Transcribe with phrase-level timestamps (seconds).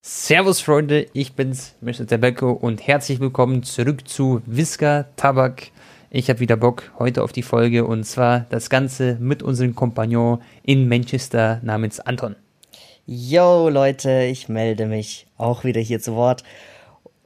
[0.00, 2.06] Servus Freunde, ich bin's, Mr.
[2.06, 5.72] Tobacco und herzlich willkommen zurück zu Whisker Tabak.
[6.10, 10.40] Ich habe wieder Bock heute auf die Folge und zwar das Ganze mit unserem Kompagnon
[10.62, 12.36] in Manchester namens Anton.
[13.06, 16.44] Yo Leute, ich melde mich auch wieder hier zu Wort.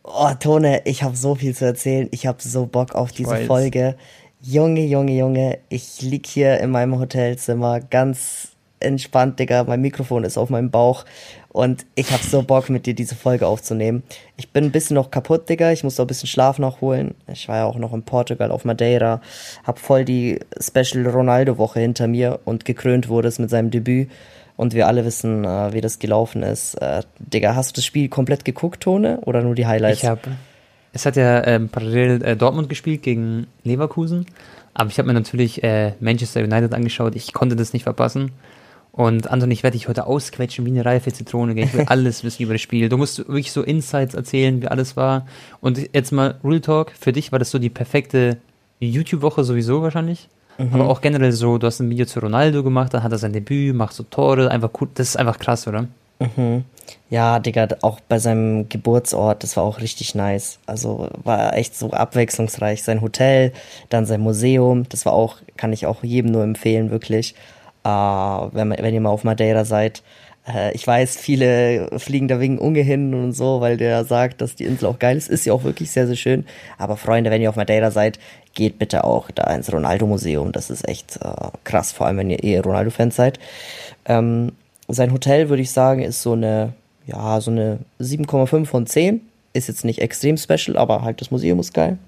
[0.03, 2.09] Oh Tone, ich habe so viel zu erzählen.
[2.11, 3.37] Ich habe so Bock auf diese.
[3.45, 3.97] Folge.
[4.41, 8.53] Junge, Junge, Junge, ich lieg hier in meinem Hotelzimmer ganz
[8.83, 9.65] entspannt, Digga.
[9.65, 11.05] Mein Mikrofon ist auf meinem Bauch
[11.53, 14.03] und ich habe so Bock, mit dir diese Folge aufzunehmen.
[14.37, 15.71] Ich bin ein bisschen noch kaputt, Digga.
[15.71, 17.15] Ich muss noch ein bisschen Schlaf nachholen.
[17.31, 19.21] Ich war ja auch noch in Portugal auf Madeira.
[19.63, 24.11] Hab voll die Special Ronaldo-Woche hinter mir und gekrönt wurde es mit seinem Debüt.
[24.57, 26.75] Und wir alle wissen, äh, wie das gelaufen ist.
[26.75, 29.21] Äh, Digga, hast du das Spiel komplett geguckt, Tone?
[29.23, 30.03] Oder nur die Highlights?
[30.03, 30.23] Ich habe,
[30.95, 34.27] es hat ja ähm, parallel äh, Dortmund gespielt gegen Leverkusen,
[34.73, 37.15] aber ich habe mir natürlich äh, Manchester United angeschaut.
[37.15, 38.31] Ich konnte das nicht verpassen.
[38.93, 41.59] Und Anton, ich werde dich heute ausquetschen wie eine reife Zitrone.
[41.59, 42.89] Ich will alles wissen über das Spiel.
[42.89, 45.27] Du musst wirklich so Insights erzählen, wie alles war.
[45.61, 46.93] Und jetzt mal Real Talk.
[46.99, 48.37] Für dich war das so die perfekte
[48.81, 50.29] YouTube-Woche sowieso wahrscheinlich.
[50.59, 53.33] Aber auch generell so, du hast ein Video zu Ronaldo gemacht, dann hat er sein
[53.33, 54.89] Debüt, macht so Tore, einfach cool.
[54.95, 55.87] Das ist einfach krass, oder?
[56.21, 56.65] Mhm.
[57.11, 60.59] Ja, Digga, auch bei seinem Geburtsort, das war auch richtig nice.
[60.67, 62.83] Also war echt so abwechslungsreich.
[62.83, 63.53] Sein Hotel,
[63.89, 67.35] dann sein Museum, das war auch, kann ich auch jedem nur empfehlen, wirklich.
[67.85, 70.03] Äh, wenn, wenn ihr mal auf Madeira seid.
[70.47, 74.55] Äh, ich weiß, viele fliegen da wegen Unge hin und so, weil der sagt, dass
[74.55, 75.29] die Insel auch geil ist.
[75.29, 76.45] Ist ja auch wirklich sehr, sehr schön.
[76.79, 78.19] Aber Freunde, wenn ihr auf Madeira seid,
[78.55, 80.53] geht bitte auch da ins Ronaldo-Museum.
[80.53, 83.39] Das ist echt äh, krass, vor allem wenn ihr eh Ronaldo-Fans seid.
[84.07, 84.53] Ähm,
[84.89, 86.73] sein Hotel, würde ich sagen, ist so eine,
[87.07, 89.21] ja, so eine 7,5 von 10.
[89.55, 91.99] Ist jetzt nicht extrem special, aber halt das Museum ist geil.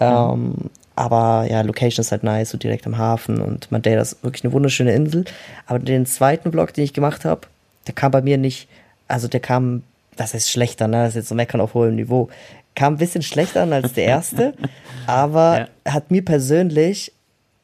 [0.00, 4.44] Ähm, aber ja, Location ist halt nice, so direkt am Hafen und Madeira ist wirklich
[4.44, 5.24] eine wunderschöne Insel.
[5.66, 7.42] Aber den zweiten Vlog, den ich gemacht habe,
[7.86, 8.68] der kam bei mir nicht,
[9.08, 9.82] also der kam,
[10.16, 10.98] das ist schlechter, ne?
[10.98, 12.28] Das ist jetzt so meckern auf hohem Niveau.
[12.74, 14.54] Kam ein bisschen schlechter an als der erste,
[15.06, 17.12] aber hat mir persönlich,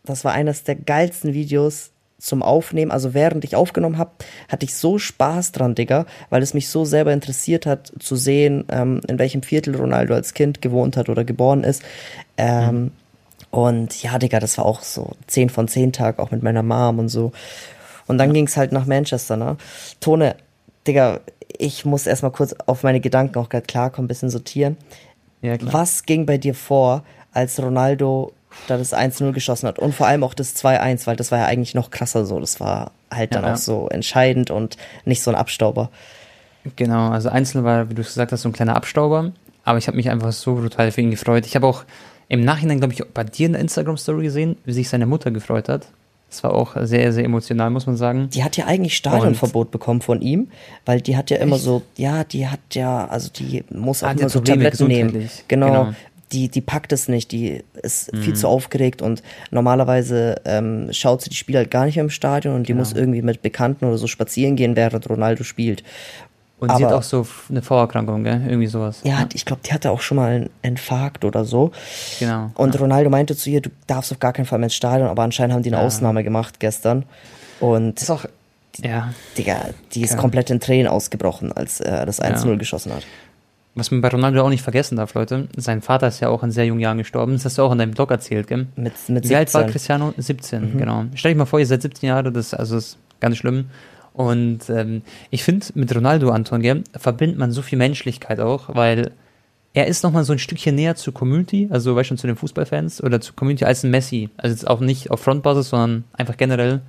[0.04, 2.90] das war eines der geilsten Videos zum Aufnehmen.
[2.90, 4.10] Also während ich aufgenommen habe,
[4.48, 8.64] hatte ich so Spaß dran, Digga, weil es mich so selber interessiert hat, zu sehen,
[8.70, 11.82] ähm, in welchem Viertel Ronaldo als Kind gewohnt hat oder geboren ist.
[12.36, 12.92] Ähm,
[13.50, 16.98] Und ja, Digga, das war auch so 10 von 10 Tag, auch mit meiner Mom
[16.98, 17.32] und so.
[18.06, 19.56] Und dann ging's halt nach Manchester, ne?
[20.00, 20.36] Tone,
[20.86, 21.20] Digga,
[21.58, 24.76] ich muss erstmal kurz auf meine Gedanken auch gerade klarkommen, ein bisschen sortieren.
[25.42, 25.72] Ja, klar.
[25.72, 27.02] Was ging bei dir vor,
[27.32, 28.32] als Ronaldo
[28.66, 31.46] da das 1-0 geschossen hat und vor allem auch das 2-1, weil das war ja
[31.46, 32.40] eigentlich noch krasser so.
[32.40, 33.52] Das war halt dann ja.
[33.52, 35.90] auch so entscheidend und nicht so ein Abstauber.
[36.76, 39.32] Genau, also einzeln war, wie du es gesagt hast, so ein kleiner Abstauber.
[39.64, 41.46] Aber ich habe mich einfach so brutal für ihn gefreut.
[41.46, 41.84] Ich habe auch
[42.30, 45.68] im Nachhinein, glaube ich, bei dir in der Instagram-Story gesehen, wie sich seine Mutter gefreut
[45.68, 45.88] hat.
[46.30, 48.30] Das war auch sehr, sehr emotional, muss man sagen.
[48.32, 50.46] Die hat ja eigentlich Stadionverbot bekommen von ihm,
[50.86, 54.12] weil die hat ja immer so, ja, die hat ja, also die muss auch Ah,
[54.12, 55.28] immer so Probleme Tabletten nehmen.
[55.48, 55.66] Genau.
[55.66, 55.84] Genau.
[55.86, 55.96] Mhm.
[56.32, 59.20] Die, die packt es nicht, die ist viel zu aufgeregt und
[59.50, 62.78] normalerweise ähm, schaut sie die Spiele halt gar nicht mehr im Stadion und die Genau.
[62.82, 65.82] muss irgendwie mit Bekannten oder so spazieren gehen, während Ronaldo spielt.
[66.60, 68.40] Und sie hat Aber- auch so eine Vorerkrankung, gell?
[68.46, 69.00] Irgendwie sowas.
[69.02, 71.72] Ja, ich glaube, die hatte auch schon mal einen Infarkt oder so.
[72.18, 72.50] Genau.
[72.54, 75.22] Und Ronaldo meinte zu ihr, du darfst auf gar keinen Fall mehr ins Stadion, aber
[75.22, 75.86] anscheinend haben die eine Ja.
[75.86, 77.04] Ausnahme gemacht gestern.
[77.60, 78.26] Und ist auch,
[78.82, 80.16] ja, Digga, die ist Ja.
[80.18, 82.56] komplett in Tränen ausgebrochen, als er das 1-0 Ja.
[82.58, 83.04] geschossen hat.
[83.76, 85.48] was man bei Ronaldo auch nicht vergessen darf, Leute.
[85.56, 87.32] Sein Vater ist ja auch in sehr jungen Jahren gestorben.
[87.34, 88.66] Das hast du auch in deinem Blog erzählt, gell?
[88.76, 89.72] Mit, mit Wie alt war 17.
[89.72, 90.12] Cristiano?
[90.18, 91.04] 17, genau.
[91.14, 93.70] Stell dich mal vor, ihr seid 17 Jahre, das, also das ist ganz schlimm.
[94.20, 95.00] Und ähm,
[95.30, 99.12] ich finde, mit Ronaldo, Anton, gell, verbindet man so viel Menschlichkeit auch, weil
[99.72, 103.02] er ist nochmal so ein Stückchen näher zur Community, also weißt schon zu den Fußballfans
[103.02, 104.28] oder zur Community als ein Messi.
[104.36, 106.82] Also jetzt auch nicht auf Frontbasis, sondern einfach generell.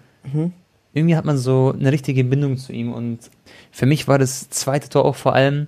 [0.94, 3.20] Irgendwie hat man so eine richtige Bindung zu ihm und
[3.72, 5.68] für mich war das zweite Tor auch vor allem,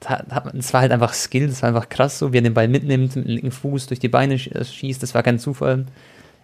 [0.00, 2.42] da hat man, es war halt einfach Skill, das war einfach krass so, wie er
[2.42, 5.38] den Ball mitnimmt, mit dem linken Fuß durch die Beine äh, schießt, das war kein
[5.38, 5.84] Zufall.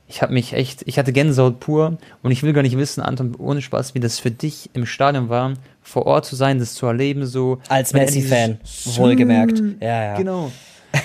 [0.08, 3.34] Ich habe mich echt, ich hatte Gänsehaut pur und ich will gar nicht wissen, Anton,
[3.36, 6.86] ohne Spaß, wie das für dich im Stadion war, vor Ort zu sein, das zu
[6.86, 7.58] erleben, so.
[7.68, 8.58] Als Messi-Fan,
[8.96, 9.62] wohlgemerkt.
[9.80, 10.14] Ja, ja.
[10.16, 10.50] Genau.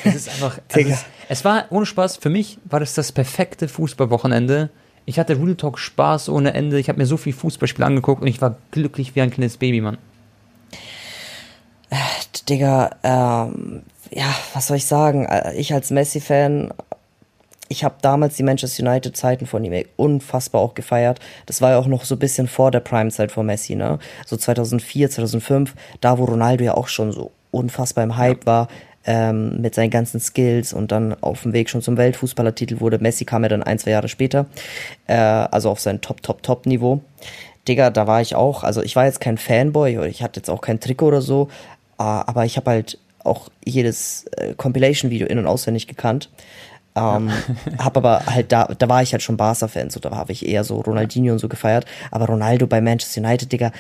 [0.06, 3.68] Es ist einfach, also es, es war, ohne Spaß, für mich war das das perfekte
[3.68, 4.70] Fußballwochenende.
[5.06, 6.80] Ich hatte Real Talk Spaß ohne Ende.
[6.80, 9.82] Ich habe mir so viel Fußballspiele angeguckt und ich war glücklich wie ein kleines Baby,
[9.82, 9.98] Mann.
[12.50, 15.26] Digga, ähm, ja, was soll ich sagen?
[15.26, 16.74] Äh, Ich als Messi-Fan,
[17.70, 21.20] ich habe damals die Manchester United-Zeiten von ihm unfassbar auch gefeiert.
[21.46, 24.00] Das war ja auch noch so ein bisschen vor der Prime-Zeit von Messi, ne?
[24.26, 28.68] So 2004, 2005, da wo Ronaldo ja auch schon so unfassbar im Hype war,
[29.06, 33.00] ähm, mit seinen ganzen Skills und dann auf dem Weg schon zum Weltfußballertitel wurde.
[33.00, 34.46] Messi kam ja dann ein, zwei Jahre später,
[35.08, 37.02] äh, also auf sein Top, Top, Top-Niveau.
[37.68, 40.50] Digga, da war ich auch, also ich war jetzt kein Fanboy, oder ich hatte jetzt
[40.50, 41.50] auch kein Trikot oder so,
[41.98, 46.30] äh, aber ich habe halt auch jedes äh, Compilation-Video in- und auswendig gekannt.
[46.96, 47.32] Ähm,
[47.80, 50.64] hab aber halt da, da war ich halt schon Barca-Fan, so da habe ich eher
[50.64, 51.86] so Ronaldinho und so gefeiert.
[52.12, 53.72] Aber Ronaldo bei Manchester United, Digga,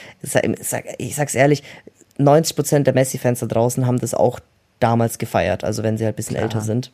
[0.98, 1.63] ich sag's ehrlich,
[2.19, 4.39] 90% der Messi-Fans da draußen haben das auch
[4.80, 6.45] damals gefeiert, also wenn sie halt ein bisschen Klar.
[6.45, 6.92] älter sind.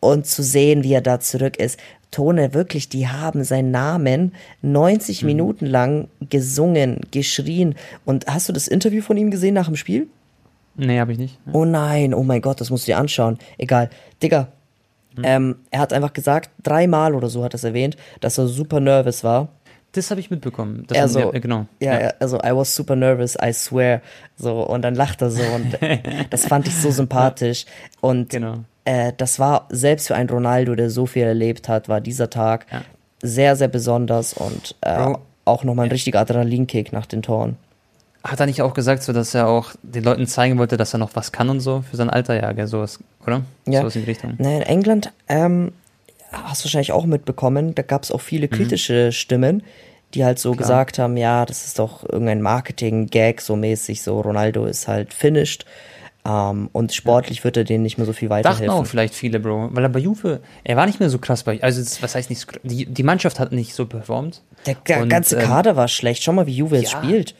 [0.00, 1.80] Und zu sehen, wie er da zurück ist.
[2.10, 5.26] Tone, wirklich, die haben seinen Namen 90 mhm.
[5.26, 7.74] Minuten lang gesungen, geschrien.
[8.04, 10.06] Und hast du das Interview von ihm gesehen nach dem Spiel?
[10.76, 11.38] Nee, hab ich nicht.
[11.46, 11.54] Ja.
[11.54, 13.38] Oh nein, oh mein Gott, das musst du dir anschauen.
[13.56, 13.88] Egal.
[14.22, 14.48] Digga,
[15.16, 15.24] hm.
[15.24, 18.80] Ähm, er hat einfach gesagt, dreimal oder so hat er es erwähnt, dass er super
[18.80, 19.48] nervös war.
[19.92, 20.84] Das habe ich mitbekommen.
[20.88, 21.66] Das also, ja, genau.
[21.80, 24.02] Ja, ja, also I was super nervous, I swear.
[24.36, 25.78] So, und dann lacht er so und
[26.30, 27.64] das fand ich so sympathisch.
[28.02, 28.56] Und genau.
[28.84, 32.66] äh, das war selbst für einen Ronaldo, der so viel erlebt hat, war dieser Tag
[32.70, 32.82] ja.
[33.22, 35.14] sehr, sehr besonders und äh,
[35.46, 37.56] auch nochmal ein richtiger Adrenalinkick nach den Toren.
[38.26, 40.98] Hat er nicht auch gesagt, so dass er auch den Leuten zeigen wollte, dass er
[40.98, 42.34] noch was kann und so für sein Alter?
[42.40, 43.42] Ja, gell, sowas, oder?
[43.66, 43.80] Ja.
[43.80, 44.34] Sowas in die Richtung.
[44.38, 45.72] Nee, in England ähm,
[46.32, 48.50] hast du wahrscheinlich auch mitbekommen, da gab es auch viele mhm.
[48.50, 49.12] kritische mhm.
[49.12, 49.62] Stimmen,
[50.14, 50.62] die halt so Klar.
[50.62, 55.64] gesagt haben, ja, das ist doch irgendein Marketing-Gag so mäßig, so Ronaldo ist halt finished.
[56.24, 58.66] Um, ähm, und sportlich wird er denen nicht mehr so viel weiterhelfen.
[58.66, 59.68] Dachten auch vielleicht viele, Bro.
[59.70, 62.40] Weil er bei Juve, er war nicht mehr so krass bei, also was heißt nicht
[62.40, 64.42] so die, die Mannschaft hat nicht so performt.
[64.66, 66.24] Der und, ganze ähm, Kader ähm, war schlecht.
[66.24, 67.36] Schau mal, wie Juve jetzt ja, spielt.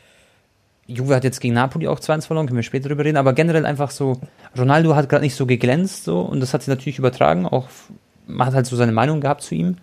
[0.87, 3.67] Juve hat jetzt gegen Napoli auch 2-1 verloren, können wir später drüber reden, aber generell
[3.67, 4.21] einfach so,
[4.57, 7.69] Ronaldo hat gerade nicht so geglänzt so und das hat sich natürlich übertragen, auch
[8.27, 9.77] man hat halt so seine Meinung gehabt zu ihm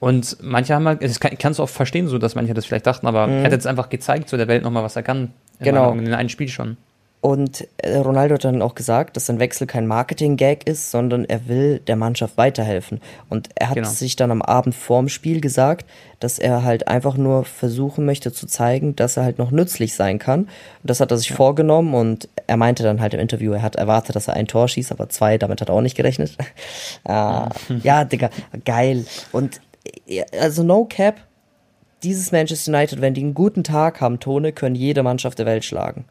[0.00, 3.06] und manche haben halt, ich kann es auch verstehen so, dass manche das vielleicht dachten,
[3.06, 3.34] aber mhm.
[3.34, 5.32] er hat jetzt einfach gezeigt zu der Welt nochmal, was er kann.
[5.60, 5.92] Genau.
[5.92, 6.76] In einem Spiel schon.
[7.20, 11.48] Und äh, Ronaldo hat dann auch gesagt, dass sein Wechsel kein Marketing-Gag ist, sondern er
[11.48, 13.00] will der Mannschaft weiterhelfen.
[13.28, 13.88] Und er hat genau.
[13.88, 15.84] sich dann am Abend vorm Spiel gesagt,
[16.20, 20.20] dass er halt einfach nur versuchen möchte zu zeigen, dass er halt noch nützlich sein
[20.20, 20.42] kann.
[20.42, 20.50] Und
[20.84, 21.36] das hat er sich ja.
[21.36, 24.68] vorgenommen und er meinte dann halt im Interview, er hat erwartet, dass er ein Tor
[24.68, 26.36] schießt, aber zwei, damit hat er auch nicht gerechnet.
[27.04, 27.48] äh,
[27.82, 28.30] ja, Digga,
[28.64, 29.06] geil.
[29.32, 29.60] Und
[30.38, 31.16] also no cap,
[32.04, 35.64] dieses Manchester United, wenn die einen guten Tag haben, Tone, können jede Mannschaft der Welt
[35.64, 36.04] schlagen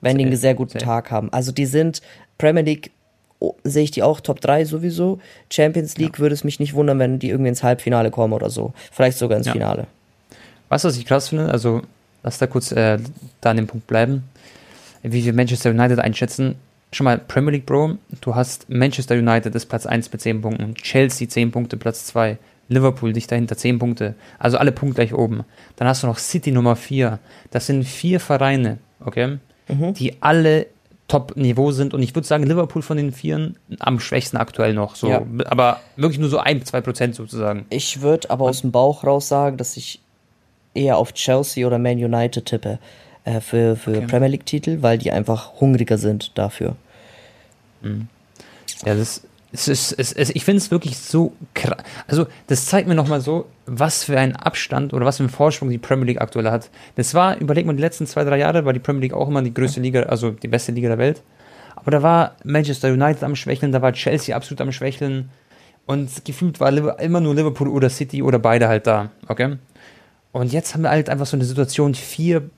[0.00, 1.32] wenn die einen sehr guten Tag haben.
[1.32, 2.02] Also die sind
[2.38, 2.90] Premier League
[3.38, 5.20] oh, sehe ich die auch Top 3 sowieso.
[5.50, 6.18] Champions League ja.
[6.20, 8.72] würde es mich nicht wundern, wenn die irgendwie ins Halbfinale kommen oder so.
[8.92, 9.52] Vielleicht sogar ins ja.
[9.52, 9.86] Finale.
[10.68, 11.82] Was, was ich krass finde, also
[12.22, 12.98] lass da kurz äh,
[13.40, 14.24] da an dem Punkt bleiben,
[15.02, 16.56] wie wir Manchester United einschätzen.
[16.92, 20.74] Schon mal Premier League, Bro, du hast Manchester United ist Platz 1 mit 10 Punkten,
[20.76, 22.38] Chelsea 10 Punkte, Platz 2,
[22.68, 25.44] Liverpool dich dahinter 10 Punkte, also alle Punkte gleich oben.
[25.76, 27.18] Dann hast du noch City Nummer 4.
[27.50, 29.38] Das sind vier Vereine, okay?
[29.68, 29.94] Mhm.
[29.94, 30.66] die alle
[31.08, 31.94] Top-Niveau sind.
[31.94, 34.96] Und ich würde sagen, Liverpool von den Vieren am schwächsten aktuell noch.
[34.96, 35.22] So, ja.
[35.46, 37.66] Aber wirklich nur so ein, zwei Prozent sozusagen.
[37.70, 40.00] Ich würde aber aus dem Bauch raus sagen, dass ich
[40.74, 42.78] eher auf Chelsea oder Man United tippe
[43.24, 44.06] äh, für, für okay.
[44.06, 46.76] Premier League-Titel, weil die einfach hungriger sind dafür.
[47.82, 48.08] Mhm.
[48.84, 49.22] Ja, das
[49.52, 51.78] es ist, es, es, ich finde es wirklich so krass.
[52.06, 55.70] Also, das zeigt mir nochmal so, was für ein Abstand oder was für ein Vorsprung
[55.70, 56.70] die Premier League aktuell hat.
[56.96, 59.42] Das war, überlegt man, die letzten zwei, drei Jahre war die Premier League auch immer
[59.42, 61.22] die größte Liga, also die beste Liga der Welt.
[61.76, 65.30] Aber da war Manchester United am Schwächeln, da war Chelsea absolut am Schwächeln.
[65.86, 69.10] Und gefühlt war immer nur Liverpool oder City oder beide halt da.
[69.28, 69.56] Okay?
[70.32, 72.50] Und jetzt haben wir halt einfach so eine Situation, vier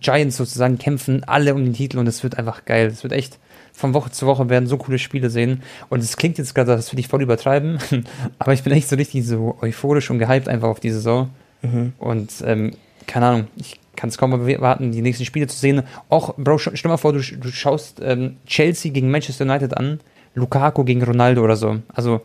[0.00, 2.86] Giants sozusagen kämpfen alle um den Titel und es wird einfach geil.
[2.86, 3.38] Es wird echt
[3.72, 5.62] von Woche zu Woche werden so coole Spiele sehen.
[5.88, 7.78] Und es klingt jetzt gerade, das will ich voll übertreiben,
[8.38, 11.30] aber ich bin echt so richtig so euphorisch und gehypt einfach auf die Saison.
[11.62, 11.92] Mhm.
[11.98, 12.72] Und ähm,
[13.06, 15.82] keine Ahnung, ich kann es kaum erwarten, die nächsten Spiele zu sehen.
[16.08, 20.00] Auch, Bro, stell dir mal vor, du, du schaust ähm, Chelsea gegen Manchester United an,
[20.34, 21.78] Lukaku gegen Ronaldo oder so.
[21.92, 22.22] Also,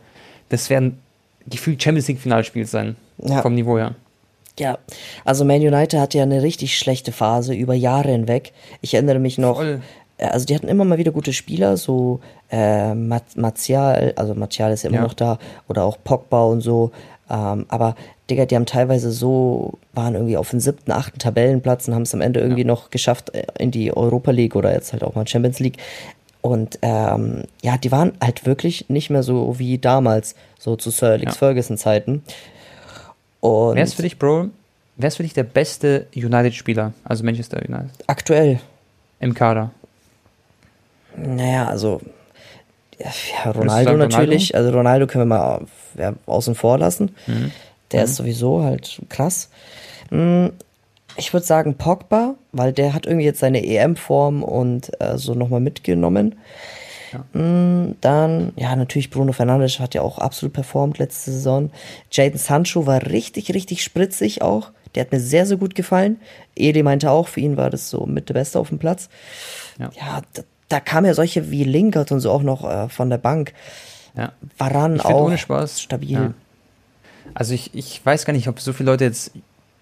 [0.49, 0.99] das werden
[1.45, 2.95] gefühlt Champions League Finalspiel sein.
[3.17, 3.41] Ja.
[3.41, 3.95] Vom Niveau her.
[4.59, 4.79] Ja,
[5.23, 8.53] also Man United hatte ja eine richtig schlechte Phase über Jahre hinweg.
[8.81, 9.81] Ich erinnere mich noch, Voll.
[10.17, 12.19] Äh, also die hatten immer mal wieder gute Spieler, so
[12.51, 15.03] äh, Martial, also Martial ist ja immer ja.
[15.03, 16.91] noch da, oder auch Pogba und so.
[17.29, 17.95] Ähm, aber
[18.29, 22.13] Digga, die haben teilweise so, waren irgendwie auf den siebten, achten Tabellenplatz und haben es
[22.13, 22.67] am Ende irgendwie ja.
[22.67, 25.77] noch geschafft äh, in die Europa League oder jetzt halt auch mal Champions League.
[26.41, 31.11] Und ähm, ja, die waren halt wirklich nicht mehr so wie damals, so zu Sir
[31.11, 31.37] Alex ja.
[31.37, 32.23] Ferguson Zeiten.
[33.41, 34.47] Und wer ist für dich, Bro,
[34.95, 37.91] wer ist für dich der beste United-Spieler, also Manchester United?
[38.07, 38.59] Aktuell.
[39.19, 39.71] Im Kader.
[41.17, 42.01] Naja, also
[42.99, 44.53] ja, Ronaldo natürlich.
[44.53, 44.67] Ronaldo?
[44.67, 45.61] Also Ronaldo können wir mal
[45.97, 47.15] ja, außen vor lassen.
[47.27, 47.51] Mhm.
[47.91, 48.05] Der mhm.
[48.05, 49.49] ist sowieso halt krass.
[50.09, 50.51] Hm,
[51.17, 55.59] ich würde sagen Pogba, weil der hat irgendwie jetzt seine EM-Form und äh, so nochmal
[55.59, 56.35] mitgenommen.
[57.13, 57.23] Ja.
[57.33, 61.71] Hm, dann, ja, natürlich Bruno Fernandes hat ja auch absolut performt letzte Saison.
[62.11, 64.71] Jaden Sancho war richtig, richtig spritzig auch.
[64.95, 66.19] Der hat mir sehr, sehr gut gefallen.
[66.55, 69.09] Edi meinte auch, für ihn war das so mit der Beste auf dem Platz.
[69.79, 69.89] Ja.
[69.95, 70.21] Ja,
[70.69, 73.53] da, kamen ja solche wie Linkert und so auch noch äh, von der Bank.
[74.15, 74.31] Ja.
[74.57, 75.81] Finde auch ohne Spaß.
[75.81, 76.11] stabil.
[76.11, 76.33] Ja.
[77.33, 79.31] Also ich, ich weiß gar nicht, ob so viele Leute jetzt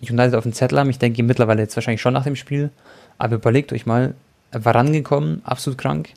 [0.01, 0.89] United auf dem Zettel haben.
[0.89, 2.69] Ich denke mittlerweile jetzt wahrscheinlich schon nach dem Spiel.
[3.17, 4.13] Aber überlegt euch mal,
[4.51, 6.09] vorangekommen, absolut krank.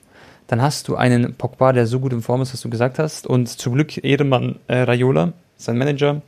[0.48, 3.26] Dann hast du einen Pogba, der so gut in Form ist, was du gesagt hast.
[3.26, 6.22] Und zum Glück Ehrenmann äh, Raiola, sein Manager,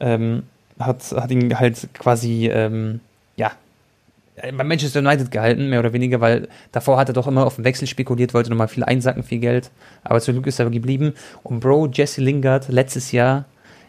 [0.00, 0.44] ähm,
[0.78, 3.00] hat, hat ihn halt quasi, ähm,
[4.36, 7.64] bei Manchester United gehalten, mehr oder weniger, weil davor hat er doch immer auf den
[7.64, 9.70] Wechsel spekuliert, wollte nochmal viel einsacken, viel Geld.
[10.04, 11.12] Aber zum Glück ist er geblieben.
[11.42, 13.44] Und Bro, Jesse Lingard, letztes Jahr,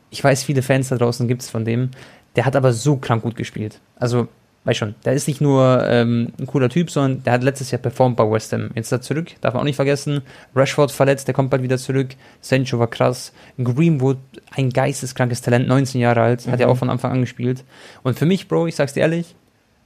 [0.10, 1.92] ich weiß, viele Fans da draußen gibt es von dem,
[2.36, 3.80] der hat aber so krank gut gespielt.
[3.96, 4.28] Also,
[4.66, 7.82] weiß schon, der ist nicht nur ähm, ein cooler Typ, sondern der hat letztes Jahr
[7.82, 8.70] performt bei West Ham.
[8.76, 10.22] Jetzt ist er zurück, darf man auch nicht vergessen.
[10.56, 12.16] Rashford verletzt, der kommt bald wieder zurück.
[12.42, 13.34] Sancho war krass.
[13.58, 14.18] Greenwood,
[14.52, 17.64] ein geisteskrankes Talent, 19 Jahre alt, hat ja auch von Anfang an gespielt.
[18.04, 19.36] Und für mich, Bro, ich sag's dir ehrlich,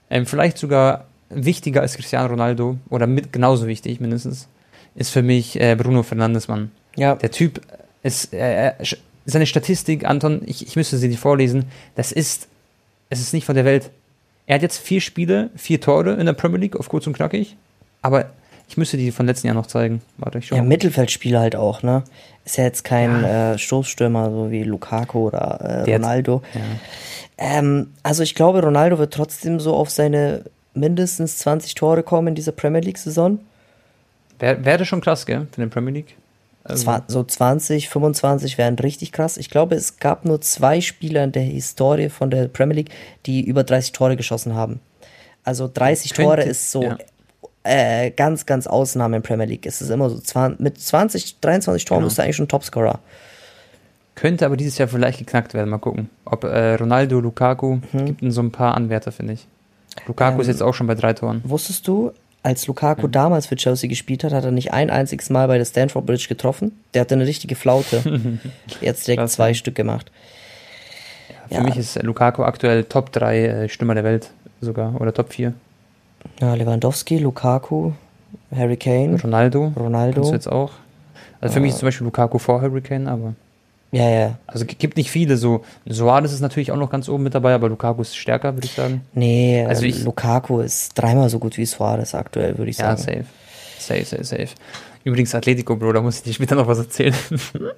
[0.09, 4.47] ähm, vielleicht sogar wichtiger als Cristiano Ronaldo oder mit, genauso wichtig mindestens,
[4.95, 6.71] ist für mich äh, Bruno Fernandes, Mann.
[6.95, 7.61] Ja, Der Typ
[8.03, 8.73] ist, äh, äh,
[9.25, 12.47] seine Statistik, Anton, ich, ich müsste sie dir vorlesen, das ist,
[13.09, 13.91] es ist nicht von der Welt.
[14.45, 17.57] Er hat jetzt vier Spiele, vier Tore in der Premier League, auf kurz und knackig,
[18.01, 18.31] aber
[18.69, 20.01] ich müsste die von letzten Jahr noch zeigen.
[20.17, 20.55] Warte, ich schau.
[20.55, 20.63] ja.
[20.63, 22.03] Mittelfeldspieler halt auch, ne?
[22.47, 26.41] Ist ja jetzt kein äh, Stoßstürmer, so wie Lukaku oder äh, Ronaldo.
[26.53, 26.61] ja.
[27.37, 32.35] Ähm, also ich glaube, Ronaldo wird trotzdem so auf seine mindestens 20 Tore kommen in
[32.35, 33.39] dieser Premier League-Saison.
[34.39, 36.15] Wär, wäre schon krass, gell, für den Premier League.
[36.63, 39.35] Also, So 20, 25 wären richtig krass.
[39.37, 42.91] Ich glaube, es gab nur zwei Spieler in der Historie von der Premier League,
[43.25, 44.79] die über 30 Tore geschossen haben.
[45.43, 46.97] Also 30 Könnte- Tore ist so ja.
[47.67, 49.65] Äh, ganz, ganz Ausnahme in Premier League.
[49.65, 52.07] Es ist immer so, 20, mit 20, 23 Toren Genau.
[52.07, 52.99] bist du eigentlich schon Topscorer.
[54.15, 56.09] Könnte aber dieses Jahr vielleicht geknackt werden, mal gucken.
[56.25, 59.47] Ob äh, Ronaldo, Lukaku, gibt in so ein paar Anwärter, finde ich.
[60.07, 60.37] Lukaku Mhm.
[60.37, 61.41] Ähm, ist jetzt auch schon bei drei Toren.
[61.43, 62.11] Wusstest du,
[62.43, 65.65] als Lukaku damals für Chelsea gespielt hat, hat er nicht ein einziges Mal bei der
[65.65, 66.79] Stanford Bridge getroffen?
[66.93, 68.01] Der hatte eine richtige Flaute.
[68.81, 69.53] Jetzt direkt Krass, zwei ja.
[69.53, 70.11] Stück gemacht.
[71.49, 71.63] Für ja.
[71.63, 74.31] mich ist Lukaku aktuell Top 3 äh, Stürmer der Welt
[74.61, 75.53] sogar oder Top 4.
[76.41, 77.91] Ja, Lewandowski, Lukaku,
[78.55, 80.21] Harry Kane, Ronaldo, Ronaldo.
[80.21, 80.71] du jetzt auch.
[81.41, 83.33] Also für mich ist zum Beispiel Lukaku vor Hurricane, aber
[83.91, 84.37] Ja, ja.
[84.47, 85.37] also gibt nicht viele.
[85.37, 88.65] So Suarez ist natürlich auch noch ganz oben mit dabei, aber Lukaku ist stärker, würde
[88.65, 89.01] ich sagen.
[89.13, 92.95] Nee, Also also ich- Lukaku ist dreimal so gut wie Suarez aktuell, würde ich Ja,
[92.97, 93.23] sagen.
[93.23, 93.25] safe.
[93.79, 94.49] Safe, safe, safe.
[95.03, 97.13] Übrigens Atletico, Bro, da muss ich dir später noch was erzählen.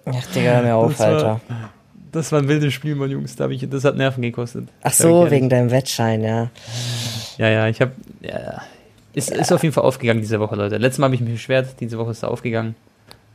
[0.05, 1.41] Ach, Digga, hör mir auf, Das war- Alter.
[2.11, 3.35] Das war ein wildes Spiel, Mann, Jungs.
[3.35, 4.67] Da ich, das hat Nerven gekostet.
[4.83, 6.49] Ach so, wegen deinem Wettschein, ja.
[7.37, 7.91] Ja, ja, ich habe.
[8.21, 8.61] Ja,
[9.13, 10.77] ist, ist auf jeden Fall aufgegangen diese Woche, Leute.
[10.77, 12.75] Letztes Mal habe ich mich beschwert, diese Woche ist er aufgegangen.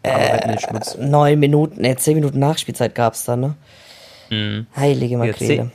[0.02, 0.96] Aber halt nicht Schmutz.
[0.98, 3.54] Neun Minuten, ne, zehn Minuten Nachspielzeit gab's da, ne?
[4.30, 4.66] Mhm.
[4.76, 5.36] Heilige Ja, Makrele.
[5.54, 5.70] zehn-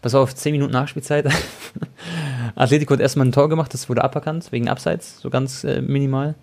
[0.00, 1.26] Pass auf, 10 Minuten Nachspielzeit.
[2.56, 6.34] Atletico hat erstmal ein Tor gemacht, das wurde aberkannt, wegen Abseits, so ganz äh, minimal.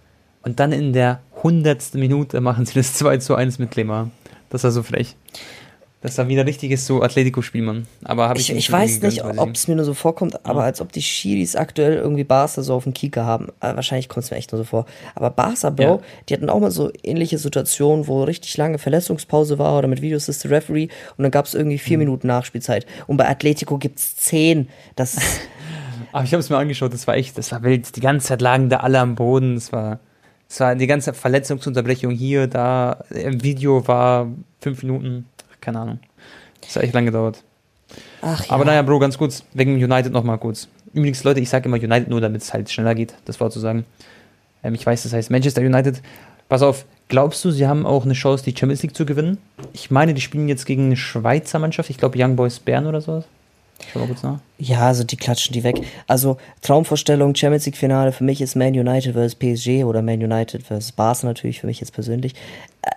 [0.43, 4.09] Und dann in der hundertsten Minute machen sie das 2 zu 1 mit Clemar.
[4.49, 5.15] Das war so frech.
[6.01, 7.85] Das war wieder richtiges so Atletico-Spiel, Mann.
[8.05, 10.63] Aber habe ich Ich, ich weiß nicht, gegönnt, ob es mir nur so vorkommt, aber
[10.63, 13.47] als ob die Schiris aktuell irgendwie Barca so auf dem Kieker haben.
[13.59, 14.85] Äh, wahrscheinlich kommt es mir echt nur so vor.
[15.15, 15.99] Aber Barca, Bro, Ja.
[16.29, 20.49] die hatten auch mal so ähnliche Situationen, wo richtig lange Verletzungspause war oder mit Videoassisted
[20.49, 20.87] Referee
[21.17, 21.79] und dann gab es irgendwie Mhm.
[21.81, 22.85] vier Minuten Nachspielzeit.
[23.07, 24.69] Und bei Atletico gibt's zehn.
[24.95, 25.23] Das ist,
[26.13, 27.95] Aber ich habe es mir angeschaut, das war echt, das war wild.
[27.97, 29.57] Die ganze Zeit lagen da alle am Boden.
[29.57, 29.99] Es war,
[30.47, 33.03] es war die ganze Verletzungsunterbrechung hier, da.
[33.13, 34.27] Im Video war
[34.61, 35.25] fünf Minuten,
[35.61, 35.99] keine Ahnung.
[36.61, 37.43] Das hat echt lang gedauert.
[38.21, 38.51] ach ja.
[38.51, 40.67] Aber naja, Bro, ganz kurz, wegen United nochmal kurz.
[40.93, 43.59] Übrigens, Leute, ich sage immer United nur, damit es halt schneller geht, das war zu
[43.59, 43.85] sagen.
[44.63, 46.01] Ähm, ich weiß, das heißt Manchester United.
[46.47, 49.37] Pass auf, glaubst du, sie haben auch eine Chance, die Champions League zu gewinnen?
[49.73, 53.01] Ich meine, die spielen jetzt gegen eine Schweizer Mannschaft, ich glaube Young Boys Bern oder
[53.01, 53.25] sowas.
[53.91, 54.39] Schau mal kurz nach.
[54.57, 55.81] Ja, also die klatschen die weg.
[56.07, 60.63] Also Traumvorstellung, Champions League Finale für mich ist Man United vs PSG oder Man United
[60.63, 62.33] vs Barca natürlich für mich jetzt persönlich.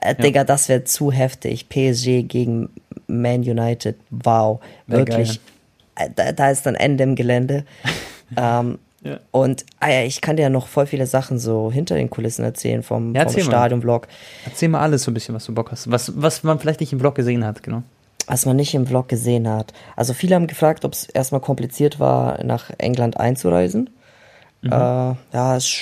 [0.01, 1.69] Äh, Digga, das wäre zu heftig.
[1.69, 2.69] PSG gegen
[3.07, 3.97] Man United.
[4.11, 4.61] Wow.
[4.87, 5.41] Wär Wirklich.
[5.95, 7.65] Äh, Da, da ist dann Ende im Gelände.
[8.37, 9.19] ähm, Ja.
[9.33, 12.83] Und ja, ich kann dir ja noch voll viele Sachen so hinter den Kulissen erzählen
[12.83, 13.51] vom, Ja, vom erzähl mal.
[13.51, 14.07] Stadionvlog.
[14.45, 15.91] Erzähl mal alles so ein bisschen, was du Bock hast.
[15.91, 17.83] Was, was man vielleicht nicht im Vlog gesehen hat, genau.
[18.27, 19.73] Was man nicht im Vlog gesehen hat.
[19.97, 23.91] Also viele haben gefragt, ob es erstmal kompliziert war, nach England einzureisen.
[24.65, 25.73] Äh, ja, es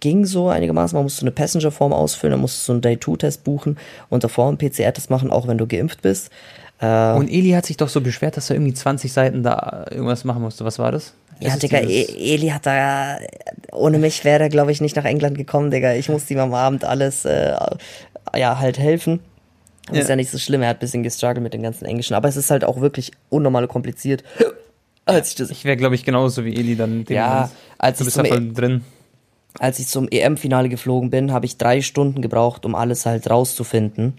[0.00, 0.96] ging so einigermaßen.
[0.96, 3.76] Man musste eine Passenger-Form ausfüllen, dann musst du so einen Day-2-Test buchen
[4.08, 6.30] und davor einen PCR-Test machen, auch wenn du geimpft bist.
[6.80, 10.24] Äh, Und Eli hat sich doch so beschwert, dass er irgendwie 20 Seiten da irgendwas
[10.24, 10.64] machen musste.
[10.64, 11.12] Was war das?
[11.40, 13.18] ja, es Digga, E- Eli hat da,
[13.72, 15.92] ohne mich wäre er, glaube ich, nicht nach England gekommen, Digga.
[15.92, 17.54] Ich musste ihm am Abend alles, äh,
[18.34, 19.20] ja, halt helfen.
[19.86, 20.10] Das ist Ja.
[20.10, 22.36] ja nicht so schlimm, er hat ein bisschen gestruggelt mit dem ganzen Englischen, aber es
[22.36, 24.24] ist halt auch wirklich unnormal kompliziert.
[25.04, 25.50] als ich das.
[25.50, 27.04] Ich wäre, glaube ich, genauso wie Eli dann.
[27.08, 28.84] Ja, als du ich bist zum, da e voll drin.
[29.58, 34.14] als ich zum EM-Finale geflogen bin, habe ich drei Stunden gebraucht, um alles halt rauszufinden.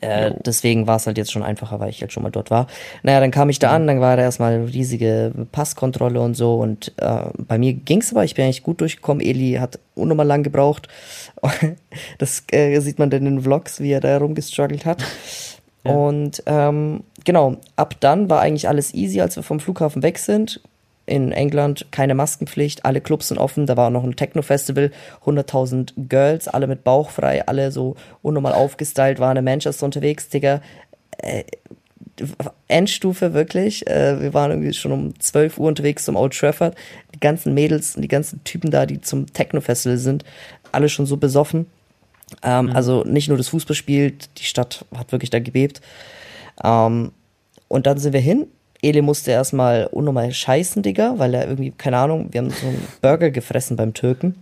[0.00, 2.68] Äh, deswegen war es halt jetzt schon einfacher, weil ich halt schon mal dort war.
[3.02, 6.92] Naja, dann kam ich da an, dann war da erstmal riesige Passkontrolle und so und
[6.98, 9.20] äh, bei mir ging's aber, ich bin eigentlich gut durchgekommen.
[9.20, 10.88] Eli hat unnormal lang gebraucht.
[12.18, 15.02] Das äh, sieht man dann in den Vlogs, wie er da rumgestruggelt hat.
[15.84, 15.92] Ja.
[15.92, 20.60] Und ähm, genau, ab dann war eigentlich alles easy, als wir vom Flughafen weg sind.
[21.10, 24.92] In England keine Maskenpflicht, alle Clubs sind offen, da war auch noch ein Techno-Festival,
[25.24, 30.60] 100.000 Girls, alle mit Bauch frei, alle so unnormal aufgestylt, waren in Manchester unterwegs, Digga.
[31.18, 31.42] Äh,
[32.68, 33.86] Endstufe wirklich.
[33.86, 36.76] Äh, wir waren irgendwie schon um 12 Uhr unterwegs zum Old Trafford.
[37.14, 40.24] Die ganzen Mädels und die ganzen Typen da, die zum Techno-Festival sind,
[40.70, 41.66] alle schon so besoffen.
[42.42, 45.80] Ähm, Also nicht nur das Fußballspiel, die Stadt hat wirklich da gebebt.
[46.62, 47.12] Ähm,
[47.68, 48.46] und dann sind wir hin.
[48.82, 52.86] Ele musste erstmal unnormal scheißen, Digga, weil er irgendwie, keine Ahnung, wir haben so einen
[53.02, 54.36] Burger gefressen beim Türken.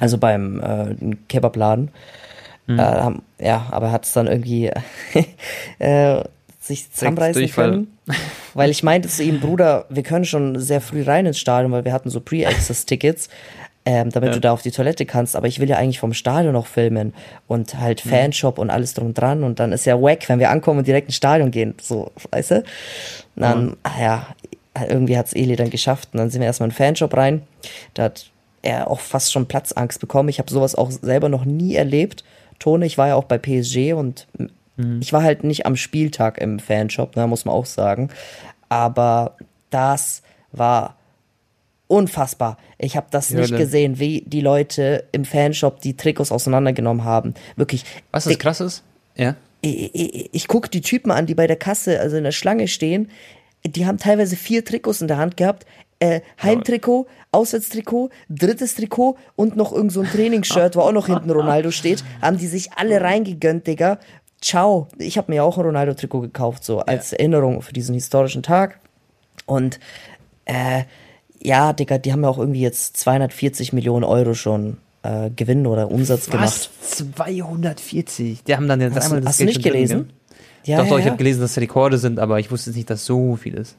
[0.00, 1.90] Also beim äh, Kebabladen.
[2.68, 4.70] Äh, haben- ja, aber er hat es dann irgendwie
[5.78, 6.22] äh,
[6.60, 7.88] sich zusammenreißen können.
[8.54, 11.84] Weil ich meinte zu ihm, Bruder, wir können schon sehr früh rein ins Stadion, weil
[11.84, 13.28] wir hatten so Pre-Access-Tickets,
[13.84, 14.34] ähm, damit Ja.
[14.34, 15.34] du da auf die Toilette kannst.
[15.36, 17.14] Aber ich will ja eigentlich vom Stadion noch filmen
[17.48, 18.10] und halt Mhm.
[18.10, 19.42] Fanshop und alles drum und dran.
[19.44, 21.74] Und dann ist ja wack, wenn wir ankommen und direkt ins Stadion gehen.
[21.80, 22.56] So, weißt du?
[22.56, 22.64] Und
[23.42, 24.26] dann, ah ja,
[24.88, 26.10] irgendwie hat's Eli dann geschafft.
[26.12, 27.42] Und dann sind wir erstmal in den Fanshop rein.
[27.94, 28.30] Da hat
[28.62, 30.28] er auch fast schon Platzangst bekommen.
[30.28, 32.22] Ich habe sowas auch selber noch nie erlebt.
[32.60, 34.28] Tone, ich war ja auch bei PSG und
[35.00, 38.08] ich war halt nicht am Spieltag im Fanshop, ne, muss man auch sagen.
[38.68, 39.36] Aber
[39.70, 40.22] das
[40.52, 40.96] war
[41.92, 42.56] unfassbar.
[42.78, 43.58] Ich habe das Die nicht Hölle.
[43.62, 47.34] gesehen, wie die Leute im Fanshop die Trikots auseinandergenommen haben.
[47.56, 47.84] Wirklich.
[48.10, 48.82] Was das krass ist?
[49.14, 49.36] Ja.
[49.60, 52.66] ich, ich, ich gucke die Typen an, die bei der Kasse, also in der Schlange
[52.66, 53.10] stehen.
[53.64, 55.66] Die haben teilweise vier Trikots in der Hand gehabt.
[56.00, 61.30] Äh, Heimtrikot, Auswärtstrikot, drittes Trikot und noch irgend so ein Trainingsshirt, wo auch noch hinten
[61.30, 62.02] Ronaldo steht.
[62.20, 63.98] Haben die sich alle reingegönnt, Digga.
[64.40, 64.88] Ciao.
[64.98, 68.80] Ich habe mir auch ein Ronaldo-Trikot gekauft, so als Erinnerung für diesen historischen Tag.
[69.46, 69.78] Und
[70.46, 70.82] äh,
[71.42, 75.90] ja, Digga, die haben ja auch irgendwie jetzt 240 Millionen Euro schon äh, Gewinn oder
[75.90, 76.70] Umsatz gemacht.
[76.80, 76.96] Was?
[76.98, 78.44] 240.
[78.44, 80.12] Die haben dann jetzt Hast, einmal du- das hast du Geld nicht schon drin, gelesen?
[80.64, 81.10] Ja, doch, ja, doch, ich ja.
[81.10, 83.76] habe gelesen, dass es Rekorde sind, aber ich wusste jetzt nicht, dass so viel ist.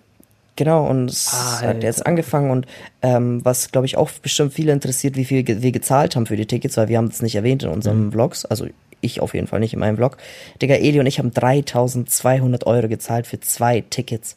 [0.55, 1.67] Genau, und es Alter.
[1.69, 2.67] hat jetzt angefangen und
[3.01, 6.45] ähm, was, glaube ich, auch bestimmt viele interessiert, wie viel wir gezahlt haben für die
[6.45, 8.67] Tickets, weil wir haben es nicht erwähnt in unseren Vlogs, also
[9.01, 10.17] ich auf jeden Fall nicht in meinem Vlog.
[10.61, 14.35] Digga, Eli und ich haben 3200 Euro gezahlt für zwei Tickets,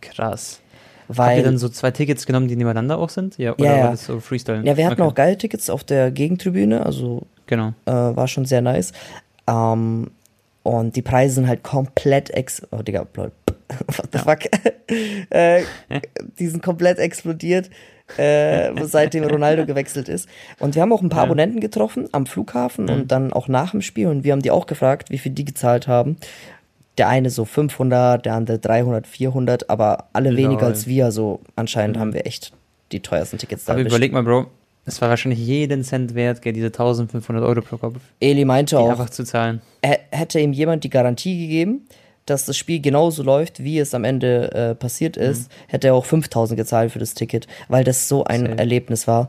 [0.00, 0.60] Krass.
[1.08, 1.38] Habt weil...
[1.38, 3.38] ihr dann so zwei Tickets genommen, die nebeneinander auch sind?
[3.38, 3.84] Ja, oder Ja, ja.
[3.84, 4.62] war das so Freestyle?
[4.64, 5.10] ja, wir hatten okay.
[5.10, 7.68] auch geile Tickets auf der Gegentribüne, also Genau.
[7.86, 8.92] äh, war schon sehr nice.
[9.46, 10.10] Ähm,
[10.62, 12.62] und die Preise sind halt komplett ex...
[12.70, 13.06] Oh, Digga.
[13.16, 13.32] What
[14.12, 14.40] the fuck?
[15.30, 15.62] äh,
[16.38, 17.70] die sind komplett explodiert,
[18.16, 20.28] äh, seitdem Ronaldo gewechselt ist.
[20.58, 21.24] Und wir haben auch ein paar Ja.
[21.24, 24.08] Abonnenten getroffen am Flughafen und dann auch nach dem Spiel.
[24.08, 26.16] Und wir haben die auch gefragt, wie viel die gezahlt haben.
[26.98, 30.70] Der eine so 500, der andere 300, 400, aber alle weniger Lol.
[30.70, 31.04] als wir.
[31.06, 32.52] Also anscheinend haben wir echt
[32.92, 33.94] die teuersten Tickets da Aber erwischt.
[33.94, 34.46] überleg mal, Bro,
[34.84, 38.82] es war wahrscheinlich jeden Cent wert, gell, diese 1500 Euro pro Kopf, Eli meinte die
[38.82, 39.60] auch, einfach zu zahlen.
[40.10, 41.86] Hätte ihm jemand die Garantie gegeben,
[42.26, 46.04] dass das Spiel genauso läuft, wie es am Ende äh, passiert ist, hätte er auch
[46.06, 48.58] 5000 gezahlt für das Ticket, weil das so ein Safe.
[48.58, 49.28] Erlebnis war.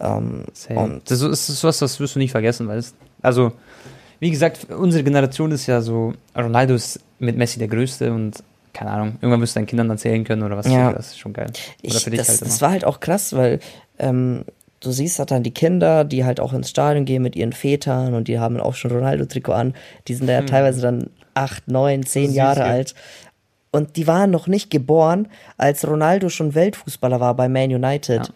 [0.00, 0.44] Ähm,
[1.04, 3.52] Das ist, das ist was, das wirst du nicht vergessen, weißt Also,
[4.22, 8.40] wie gesagt, unsere Generation ist ja so, Ronaldo ist mit Messi der Größte und
[8.72, 10.68] keine Ahnung, irgendwann wirst du deinen Kindern erzählen können oder was.
[10.68, 10.92] Ja.
[10.92, 11.48] Das ist schon geil.
[11.48, 13.58] Oder ich, für dich das, halt das war halt auch krass, weil
[13.98, 14.44] ähm,
[14.78, 18.14] du siehst halt dann die Kinder, die halt auch ins Stadion gehen mit ihren Vätern
[18.14, 19.74] und die haben auch schon Ronaldo-Trikot an.
[20.06, 22.34] Die sind da ja teilweise dann acht, neun, zehn Hm.
[22.34, 22.94] Jahre alt.
[23.72, 28.32] Und die waren noch nicht geboren, als Ronaldo schon Weltfußballer war bei Man United.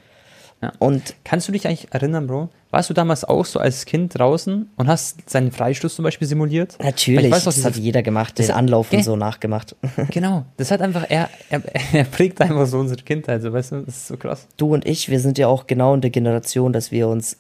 [0.61, 0.73] Ja.
[0.81, 2.49] Und Kannst du dich eigentlich erinnern, Bro?
[2.77, 6.79] Warst du damals auch so als Kind draußen und hast seinen Freistoß zum Beispiel simuliert?
[6.79, 9.03] Weil Natürlich, ich weiß noch, das hat jeder gemacht, den das- Anlauf und Gell?
[9.05, 9.75] so nachgemacht.
[10.11, 11.63] Genau, das hat einfach, er, er,
[11.95, 14.47] er prägt einfach so unsere Kindheit, so, weißt du, das ist so krass.
[14.59, 17.39] Du und ich, wir sind ja auch genau in der Generation, dass wir uns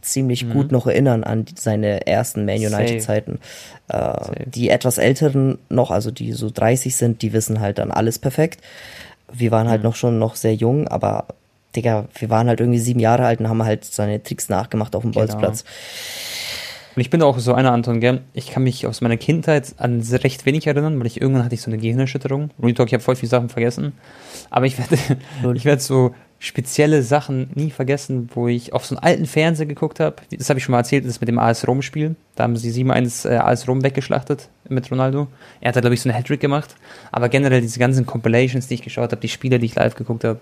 [0.00, 2.68] ziemlich gut noch erinnern an seine ersten Man Mhm.
[2.68, 2.76] Safe.
[2.76, 3.38] United-Zeiten.
[3.88, 8.18] Äh, die etwas älteren noch, also die so 30 sind, die wissen halt dann alles
[8.18, 8.62] perfekt.
[9.30, 9.70] Wir waren Mhm.
[9.72, 11.26] halt noch schon noch sehr jung, aber
[11.76, 15.02] Digga, wir waren halt irgendwie sieben Jahre alt und haben halt seine Tricks nachgemacht auf
[15.02, 15.26] dem Genau.
[15.26, 15.64] Bolzplatz.
[16.96, 18.22] Und ich bin auch so einer, Anton, gell?
[18.34, 21.62] Ich kann mich aus meiner Kindheit an recht wenig erinnern, weil ich irgendwann hatte ich
[21.62, 22.50] so eine Gehirnerschütterung.
[22.60, 23.92] Real Talk, ich habe voll viele Sachen vergessen.
[24.50, 24.98] Aber ich werde,
[25.54, 30.00] ich werde so spezielle Sachen nie vergessen, wo ich auf so einen alten Fernseher geguckt
[30.00, 30.16] habe.
[30.36, 32.16] Das habe ich schon mal erzählt, das ist mit dem AS Rom-Spiel.
[32.34, 35.28] Da haben sie 7-1 äh, AS Rom weggeschlachtet mit Ronaldo.
[35.60, 36.74] Er hat da, glaube ich, so eine Hattrick gemacht.
[37.12, 40.24] Aber generell diese ganzen Compilations, die ich geschaut habe, die Spiele, die ich live geguckt
[40.24, 40.40] habe,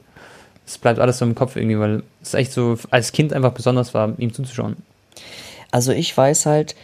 [0.69, 3.95] das bleibt alles so im Kopf irgendwie, weil es echt so als Kind einfach besonders
[3.95, 4.77] war, ihm zuzuschauen.
[5.71, 6.77] Also ich weiß halt,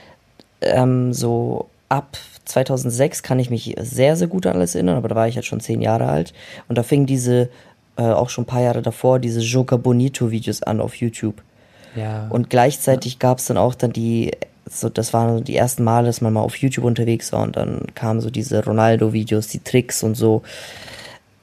[0.62, 2.16] ähm, so ab
[2.46, 5.44] 2006 kann ich mich sehr, sehr gut an alles erinnern, aber da war ich halt
[5.44, 6.32] schon zehn Jahre alt.
[6.66, 7.50] Und da fing diese
[7.96, 11.42] äh, auch schon ein paar Jahre davor diese Joker Bonito Videos an auf YouTube.
[11.94, 12.28] Ja.
[12.30, 13.18] Und gleichzeitig ja.
[13.18, 14.32] gab es dann auch dann die,
[14.64, 17.56] so das waren so die ersten Male, dass man mal auf YouTube unterwegs war und
[17.56, 20.40] dann kamen so diese Ronaldo-Videos, die Tricks und so.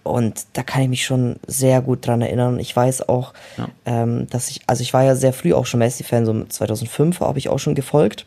[0.04, 2.60] Und da kann ich mich schon sehr gut dran erinnern.
[2.60, 3.68] Ich weiß auch, ja.
[3.86, 7.38] ähm, dass ich, also ich war ja sehr früh auch schon Messi-Fan, so 2005 habe
[7.38, 8.26] ich auch schon gefolgt.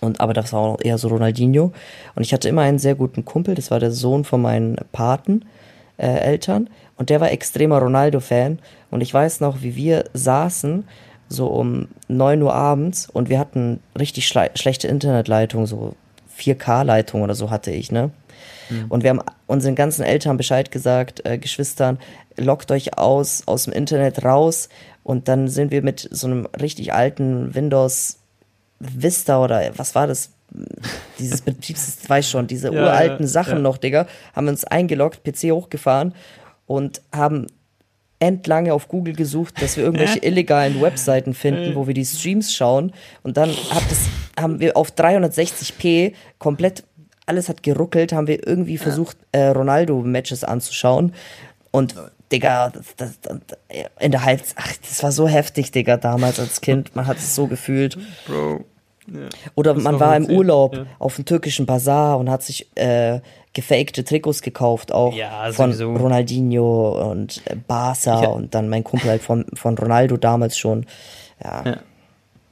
[0.00, 1.72] Und, aber das war auch eher so Ronaldinho.
[2.14, 5.44] Und ich hatte immer einen sehr guten Kumpel, das war der Sohn von meinen Paten
[5.96, 8.58] äh, Eltern und der war extremer Ronaldo-Fan
[8.90, 10.86] und ich weiß noch, wie wir saßen
[11.28, 15.94] so um 9 Uhr abends und wir hatten richtig schlechte Internetleitung, so
[16.38, 18.10] 4K-Leitung oder so hatte ich, ne?
[18.70, 18.86] Mhm.
[18.88, 21.98] Und wir haben unseren ganzen Eltern Bescheid gesagt, äh, Geschwistern,
[22.36, 24.68] lockt euch aus, aus dem Internet raus
[25.02, 28.18] und dann sind wir mit so einem richtig alten Windows
[28.80, 30.30] Vista oder was war das?
[31.18, 33.60] Dieses Betriebssystem, weiß schon, diese ja, uralten ja, Sachen ja.
[33.60, 36.14] noch, Digga, haben uns eingeloggt, PC hochgefahren
[36.66, 37.46] und haben
[38.20, 42.92] endlange auf Google gesucht, dass wir irgendwelche illegalen Webseiten finden, wo wir die Streams schauen.
[43.22, 44.08] Und dann das,
[44.40, 46.84] haben wir auf 360p komplett,
[47.26, 51.14] alles hat geruckelt, haben wir irgendwie versucht, äh, Ronaldo-Matches anzuschauen.
[51.70, 51.94] Und
[52.30, 53.58] Digga, das, das, das,
[54.00, 56.94] in der Hals, ach, das war so heftig, Digga, damals als Kind.
[56.96, 57.98] Man hat es so gefühlt.
[58.26, 58.64] Bro.
[59.06, 60.86] Ja, Oder man war im Urlaub ja.
[60.98, 63.20] auf dem türkischen Bazar und hat sich äh,
[63.52, 69.22] gefakte Trikots gekauft, auch ja, von Ronaldinho und äh, Barca und dann mein Kumpel halt
[69.22, 70.86] von, von Ronaldo damals schon.
[71.42, 71.76] Ja.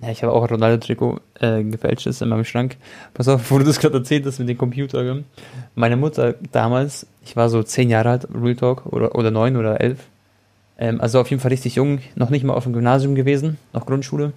[0.02, 0.10] Ja.
[0.10, 2.76] ich habe auch Ronaldo-Trikot äh, gefälschtes in meinem Schrank.
[3.14, 5.22] Pass auf, wo du das gerade erzählt hast mit dem Computer.
[5.74, 9.80] Meine Mutter damals, ich war so zehn Jahre alt, Real Talk, oder, oder neun oder
[9.80, 10.00] elf.
[10.78, 13.86] Ähm, also auf jeden Fall richtig jung, noch nicht mal auf dem Gymnasium gewesen, noch
[13.86, 14.32] Grundschule.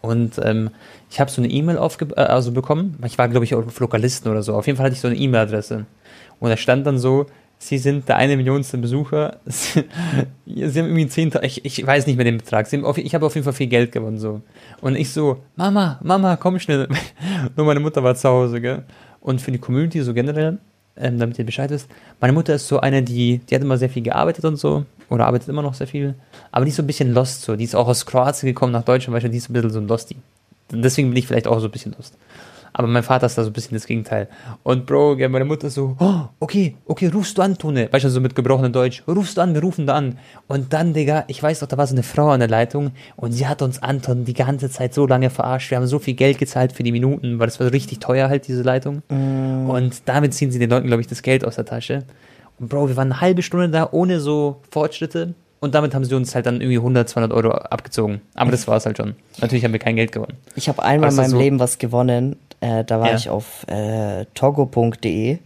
[0.00, 0.70] Und ähm,
[1.10, 2.98] ich habe so eine E-Mail äh, also bekommen.
[3.06, 4.54] Ich war, glaube ich, auf Lokalisten oder so.
[4.54, 5.86] Auf jeden Fall hatte ich so eine E-Mail-Adresse.
[6.40, 7.26] Und da stand dann so,
[7.62, 9.36] Sie sind der eine Millionste Besucher.
[9.46, 9.84] Sie
[10.48, 12.66] haben irgendwie 10.000, ich, ich weiß nicht mehr den Betrag.
[12.66, 14.40] Sie auf, ich habe auf jeden Fall viel Geld gewonnen, so.
[14.80, 16.88] Und ich so, Mama, Mama, komm schnell.
[17.56, 18.82] Nur meine Mutter war zu Hause, gell.
[19.20, 20.58] Und für die Community so generell,
[20.96, 21.88] ähm, damit ihr Bescheid wisst,
[22.20, 25.26] meine Mutter ist so eine, die, die hat immer sehr viel gearbeitet und so oder
[25.26, 26.16] arbeitet immer noch sehr viel,
[26.50, 27.54] aber die ist so ein bisschen lost so.
[27.54, 29.86] Die ist auch aus Kroatien gekommen nach Deutschland, weil die ist ein bisschen so ein
[29.86, 30.16] Losty.
[30.72, 32.16] Deswegen bin ich vielleicht auch so ein bisschen lost.
[32.74, 34.28] Aber mein Vater ist da so ein bisschen das Gegenteil.
[34.62, 37.88] Und Bro, ja, meine Mutter so, oh, okay, okay, rufst du an, Tone.
[37.90, 39.02] Weißt du, so mit gebrochenem Deutsch.
[39.06, 40.18] Rufst du an, wir rufen da an.
[40.48, 43.32] Und dann, Digga, ich weiß doch, da war so eine Frau an der Leitung und
[43.32, 45.70] sie hat uns Anton die ganze Zeit so lange verarscht.
[45.70, 48.48] Wir haben so viel Geld gezahlt für die Minuten, weil das war richtig teuer halt,
[48.48, 49.02] diese Leitung.
[49.08, 49.68] Mm.
[49.68, 52.04] Und damit ziehen sie den Leuten, glaube ich, das Geld aus der Tasche.
[52.58, 55.34] Und Bro, wir waren eine halbe Stunde da ohne so Fortschritte.
[55.60, 58.20] Und damit haben sie uns halt dann irgendwie 100, 200 Euro abgezogen.
[58.34, 59.14] Aber das war es halt schon.
[59.40, 60.36] Natürlich haben wir kein Geld gewonnen.
[60.56, 62.34] Ich habe einmal in meinem so Leben was gewonnen.
[62.62, 63.16] Äh, da war ja.
[63.16, 65.38] ich auf äh, togo.de,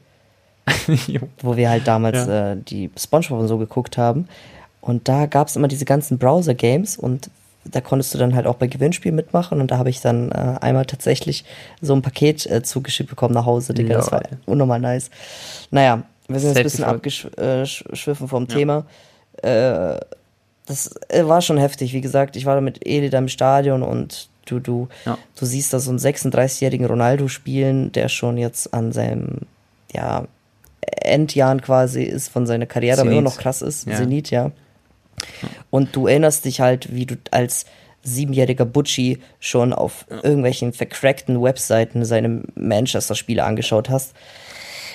[1.41, 2.53] wo wir halt damals ja.
[2.53, 4.29] äh, die Spongebob und so geguckt haben.
[4.83, 7.31] Und da gab es immer diese ganzen Browser-Games und
[7.65, 10.59] da konntest du dann halt auch bei Gewinnspielen mitmachen und da habe ich dann äh,
[10.61, 11.45] einmal tatsächlich
[11.81, 13.97] so ein Paket äh, zugeschickt bekommen nach Hause, Digga.
[13.97, 15.11] Das war unnormal nice.
[15.71, 18.55] Naja, wir sind jetzt ein bisschen abgeschwiffen vom ja.
[18.55, 18.85] Thema.
[19.43, 19.99] Äh,
[20.67, 22.37] das äh, war schon heftig, wie gesagt.
[22.37, 25.19] Ich war da mit Eli da im Stadion und du, du, ja.
[25.39, 29.41] du siehst da so einen 36-jährigen Ronaldo spielen, der schon jetzt an seinem,
[29.93, 30.27] ja,
[30.81, 33.11] Endjahren quasi ist von seiner Karriere, Zenit.
[33.11, 33.87] aber immer noch krass ist.
[33.87, 33.97] Ja.
[33.97, 34.53] Zenit, ja.
[35.71, 37.67] Und du erinnerst dich halt, wie du als
[38.03, 40.23] siebenjähriger Butchie schon auf ja.
[40.23, 44.15] irgendwelchen vercrackten Webseiten seine Manchester-Spiele angeschaut hast.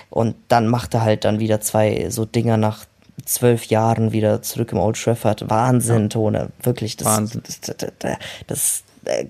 [0.09, 2.85] Und dann macht er halt dann wieder zwei so Dinger nach
[3.25, 5.49] zwölf Jahren wieder zurück im Old Trafford.
[5.49, 6.07] Wahnsinn, ja.
[6.09, 6.49] Tone.
[6.61, 7.43] Wirklich, das, Wahnsinn.
[7.45, 8.83] Das, das, das, das,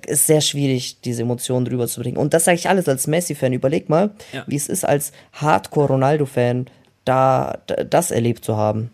[0.05, 2.17] ist sehr schwierig, diese Emotionen drüber zu bringen.
[2.17, 3.53] Und das sage ich alles als Messi-Fan.
[3.53, 4.43] Überleg mal, ja.
[4.47, 6.67] wie es ist, als Hardcore-Ronaldo-Fan
[7.05, 7.57] da,
[7.89, 8.91] das erlebt zu haben.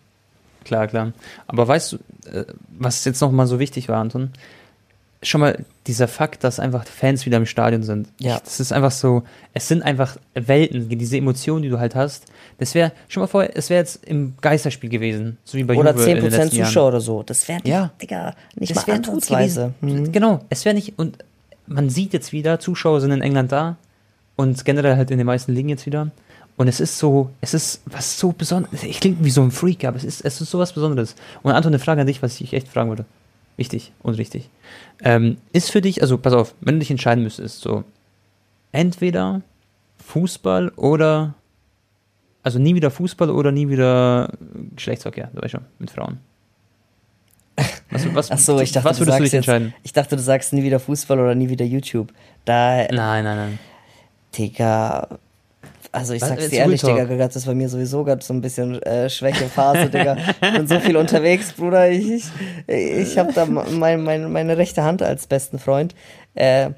[0.63, 1.13] Klar, klar.
[1.47, 1.97] Aber weißt du,
[2.31, 2.45] äh,
[2.77, 4.31] was jetzt nochmal so wichtig war, Anton?
[5.23, 8.09] schon mal dieser Fakt, dass einfach Fans wieder im Stadion sind.
[8.19, 8.35] Ja.
[8.35, 12.25] Ich, das ist einfach so, es sind einfach Welten, diese Emotionen, die du halt hast.
[12.59, 15.91] Das wäre, schon mal vor, es wäre jetzt im Geisterspiel gewesen, so wie bei Oder
[15.91, 16.87] Juve 10% Zuschauer Jahren.
[16.87, 17.23] oder so.
[17.23, 17.91] Das wäre, ja.
[18.01, 19.75] Digga, nicht das mal gewesen.
[19.81, 20.11] Mhm.
[20.11, 21.19] Genau, es wäre nicht, und
[21.67, 23.77] man sieht jetzt wieder, Zuschauer sind in England da
[24.35, 26.09] und generell halt in den meisten Ligen jetzt wieder.
[26.55, 28.81] Und es ist so, es ist was so Besonderes.
[28.81, 31.15] Ich klinge wie so ein Freak, aber es ist, es ist so was Besonderes.
[31.43, 33.05] Und Anton, eine Frage an dich, was ich echt fragen würde.
[33.57, 34.49] Wichtig und richtig.
[35.03, 37.83] Ähm, ist für dich, also pass auf, wenn du dich entscheiden müsstest, so
[38.71, 39.41] entweder
[40.03, 41.35] Fußball oder
[42.47, 44.29] also nie wieder Fußball oder nie wieder
[44.73, 46.19] Geschlechtsverkehr, du weißt schon, mit Frauen.
[47.91, 49.67] Was, was, Ach so, ich dachte, was würdest du, du dich entscheiden?
[49.67, 52.13] Jetzt, ich dachte, du sagst nie wieder Fußball oder nie wieder YouTube.
[52.45, 53.59] Da, nein, nein, nein.
[54.33, 55.19] Digga,
[55.91, 58.81] also ich sag's dir ehrlich, Digga, das ist bei mir sowieso gerade so ein bisschen
[58.83, 60.15] äh, Schwächephase, Digga.
[60.41, 61.89] Ich bin so viel unterwegs, Bruder.
[61.89, 62.23] Ich, ich,
[62.67, 65.95] ich habe da mein, mein, meine rechte Hand als besten Freund.
[66.33, 66.69] Äh,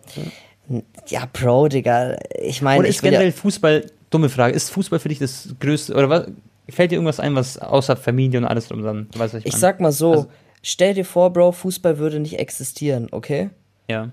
[1.07, 2.15] ja, Bro, Digga.
[2.41, 2.79] Ich meine.
[2.79, 6.27] Oder ist generell ja Fußball, dumme Frage, ist Fußball für dich das größte, oder was?
[6.69, 9.09] Fällt dir irgendwas ein, was außer Familie und alles drum dann?
[9.15, 10.27] Was ich, ich sag mal so, also,
[10.61, 13.49] stell dir vor, Bro, Fußball würde nicht existieren, okay?
[13.89, 14.11] Ja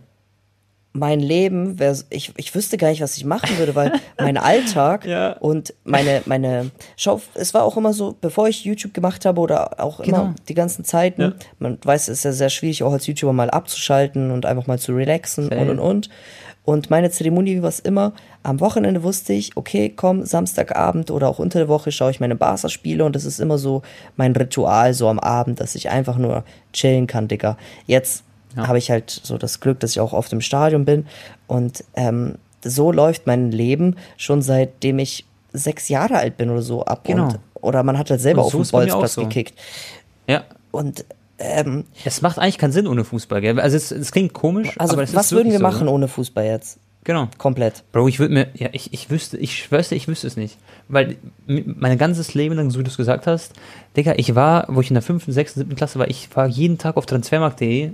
[0.97, 5.05] mein Leben wäre, ich, ich wüsste gar nicht, was ich machen würde, weil mein Alltag
[5.05, 5.33] ja.
[5.35, 9.81] und meine, meine, schau, es war auch immer so, bevor ich YouTube gemacht habe oder
[9.81, 10.23] auch genau.
[10.23, 11.33] immer die ganzen Zeiten, ja.
[11.59, 14.79] man weiß, es ist ja sehr schwierig, auch als YouTuber mal abzuschalten und einfach mal
[14.79, 15.61] zu relaxen Same.
[15.61, 16.11] und und und.
[16.67, 21.39] Und meine Zeremonie war es immer, am Wochenende wusste ich, okay, komm, Samstagabend oder auch
[21.39, 23.83] unter der Woche schaue ich meine Barca-Spiele und das ist immer so
[24.17, 27.57] mein Ritual, so am Abend, dass ich einfach nur chillen kann, Digga.
[27.87, 28.25] Jetzt
[28.57, 28.67] ja.
[28.67, 31.07] habe ich halt so das Glück, dass ich auch oft im Stadion bin.
[31.47, 36.85] Und ähm, so läuft mein Leben schon seitdem ich sechs Jahre alt bin oder so
[36.85, 37.05] ab.
[37.05, 37.29] Genau.
[37.29, 39.23] Und, oder man hat halt selber so auf dem Bolzplatz so.
[39.23, 39.55] gekickt.
[40.27, 40.43] Ja.
[40.73, 41.05] Und
[41.39, 43.61] ähm, es macht eigentlich keinen Sinn ohne Fußball, gell?
[43.61, 44.71] Also es, es klingt komisch.
[44.79, 46.79] Also was würden wir so, machen ohne Fußball jetzt?
[47.05, 47.29] Genau.
[47.39, 47.85] Komplett.
[47.93, 50.59] Bro, ich würde mir, ja, ich, ich wüsste, ich schwörste, ich wüsste es nicht.
[50.89, 53.53] Weil mein ganzes Leben lang, so wie du es gesagt hast,
[53.97, 56.79] Digga, ich war, wo ich in der fünften, sechsten, siebten Klasse war, ich war jeden
[56.79, 57.93] Tag auf transfermarkt.de äh,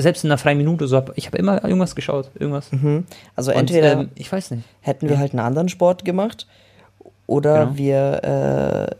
[0.00, 2.72] selbst in einer freien Minute so, ich habe immer irgendwas geschaut, irgendwas.
[2.72, 3.04] Mhm.
[3.36, 5.20] Also Und, entweder, ähm, ich weiß nicht, hätten wir ja.
[5.20, 6.48] halt einen anderen Sport gemacht
[7.26, 7.78] oder genau.
[7.78, 8.20] wir,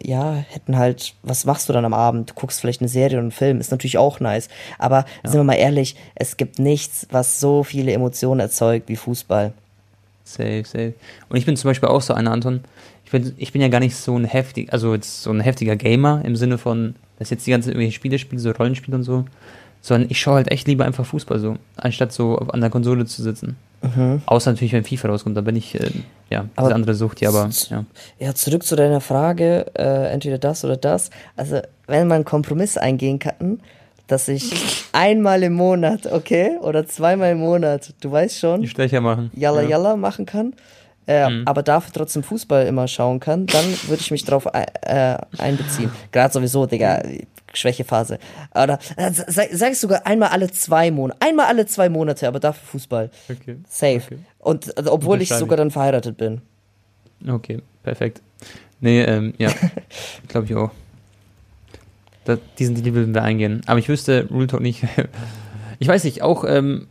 [0.02, 2.30] äh, ja, hätten halt, was machst du dann am Abend?
[2.30, 4.48] Du guckst vielleicht eine Serie oder einen Film, ist natürlich auch nice.
[4.78, 5.30] Aber ja.
[5.30, 9.52] sind wir mal ehrlich, es gibt nichts, was so viele Emotionen erzeugt wie Fußball.
[10.24, 10.94] Safe, safe.
[11.28, 12.64] Und ich bin zum Beispiel auch so einer, Anton.
[13.04, 15.76] Ich bin, ich bin ja gar nicht so ein heftig, also jetzt so ein heftiger
[15.76, 19.26] Gamer im Sinne von, dass jetzt die ganzen irgendwelche Spiele spiele, so Rollenspiele und so
[19.84, 23.22] sondern ich schaue halt echt lieber einfach Fußball so, anstatt so an der Konsole zu
[23.22, 23.56] sitzen.
[23.82, 24.22] Mhm.
[24.26, 25.90] Außer natürlich, wenn FIFA rauskommt, da bin ich, äh,
[26.30, 27.84] ja, aber diese andere Sucht, ja, aber, ja.
[28.18, 31.10] Ja, zurück zu deiner Frage, äh, entweder das oder das.
[31.37, 33.60] Also, wenn man einen Kompromiss eingehen kann,
[34.06, 34.52] dass ich
[34.92, 39.30] einmal im Monat, okay, oder zweimal im Monat, du weißt schon, die Stecher machen.
[39.34, 39.70] Yalla ja.
[39.70, 40.54] Yalla machen kann,
[41.06, 41.42] äh, mhm.
[41.46, 45.90] aber dafür trotzdem Fußball immer schauen kann, dann würde ich mich drauf äh, einbeziehen.
[46.12, 47.02] Gerade sowieso, Digga,
[47.52, 48.18] Schwächephase.
[48.54, 51.20] Oder äh, sag, sag ich sogar einmal alle zwei Monate.
[51.20, 53.10] Einmal alle zwei Monate, aber dafür Fußball.
[53.30, 53.56] Okay.
[53.68, 53.96] Safe.
[53.96, 54.18] Okay.
[54.38, 56.42] Und also, obwohl ich sogar dann verheiratet bin.
[57.26, 58.20] Okay, perfekt.
[58.80, 59.50] Nee, ähm, ja,
[60.28, 60.70] glaube ich auch.
[62.24, 63.62] Da, diesen Deal würden wir eingehen.
[63.66, 64.82] Aber ich wüsste Rule Talk nicht.
[65.78, 66.88] ich weiß nicht, auch ähm,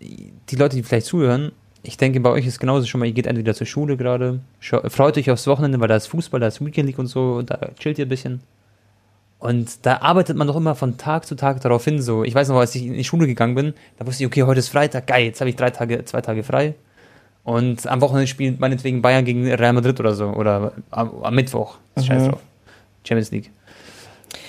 [0.00, 1.52] die Leute, die vielleicht zuhören,
[1.88, 5.16] ich denke, bei euch ist genauso schon mal, ihr geht entweder zur Schule gerade, freut
[5.16, 7.98] euch aufs Wochenende, weil da ist Fußball, da ist Weekend League und so, da chillt
[7.98, 8.40] ihr ein bisschen.
[9.38, 12.02] Und da arbeitet man doch immer von Tag zu Tag darauf hin.
[12.02, 14.42] So, ich weiß noch, als ich in die Schule gegangen bin, da wusste ich, okay,
[14.42, 16.74] heute ist Freitag, geil, jetzt habe ich drei Tage, zwei Tage frei.
[17.42, 20.26] Und am Wochenende spielt meinetwegen Bayern gegen Real Madrid oder so.
[20.26, 21.78] Oder am, am Mittwoch.
[21.96, 22.02] Mhm.
[22.02, 22.40] Scheiß drauf.
[23.04, 23.50] Champions League.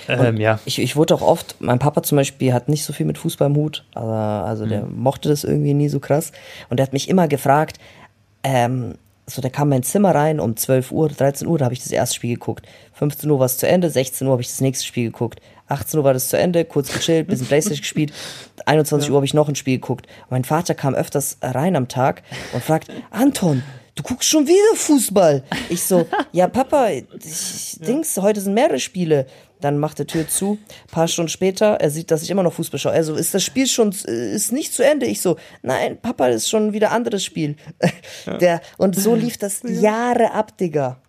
[0.08, 0.58] Ähm, ja.
[0.64, 3.48] Ich, ich wurde auch oft, mein Papa zum Beispiel hat nicht so viel mit Fußball
[3.48, 4.68] im Hut, also, also mhm.
[4.68, 6.32] der mochte das irgendwie nie so krass.
[6.68, 7.78] Und der hat mich immer gefragt,
[8.42, 8.94] ähm,
[9.26, 11.82] so der kam in mein Zimmer rein um 12 Uhr, 13 Uhr, da habe ich
[11.82, 12.66] das erste Spiel geguckt.
[12.94, 15.40] 15 Uhr war es zu Ende, 16 Uhr habe ich das nächste Spiel geguckt.
[15.68, 18.12] 18 Uhr war das zu Ende, kurz gechillt, bisschen Playstation gespielt.
[18.66, 19.12] 21 ja.
[19.12, 20.06] Uhr habe ich noch ein Spiel geguckt.
[20.24, 23.62] Und mein Vater kam öfters rein am Tag und fragt, Anton,
[23.94, 25.42] du guckst schon wieder Fußball.
[25.68, 27.04] Ich so, ja Papa, ich,
[27.80, 27.86] ja.
[27.86, 29.26] Dings, heute sind mehrere Spiele.
[29.60, 30.58] Dann macht der Tür zu.
[30.88, 32.92] Ein paar Stunden später, er sieht, dass ich immer noch Fußball schaue.
[32.92, 35.04] Also ist das Spiel schon, ist nicht zu Ende.
[35.04, 37.56] Ich so, nein, Papa, ist schon wieder anderes Spiel.
[38.26, 38.36] Ja.
[38.36, 41.00] Der, und so lief das Jahre ab, Digga.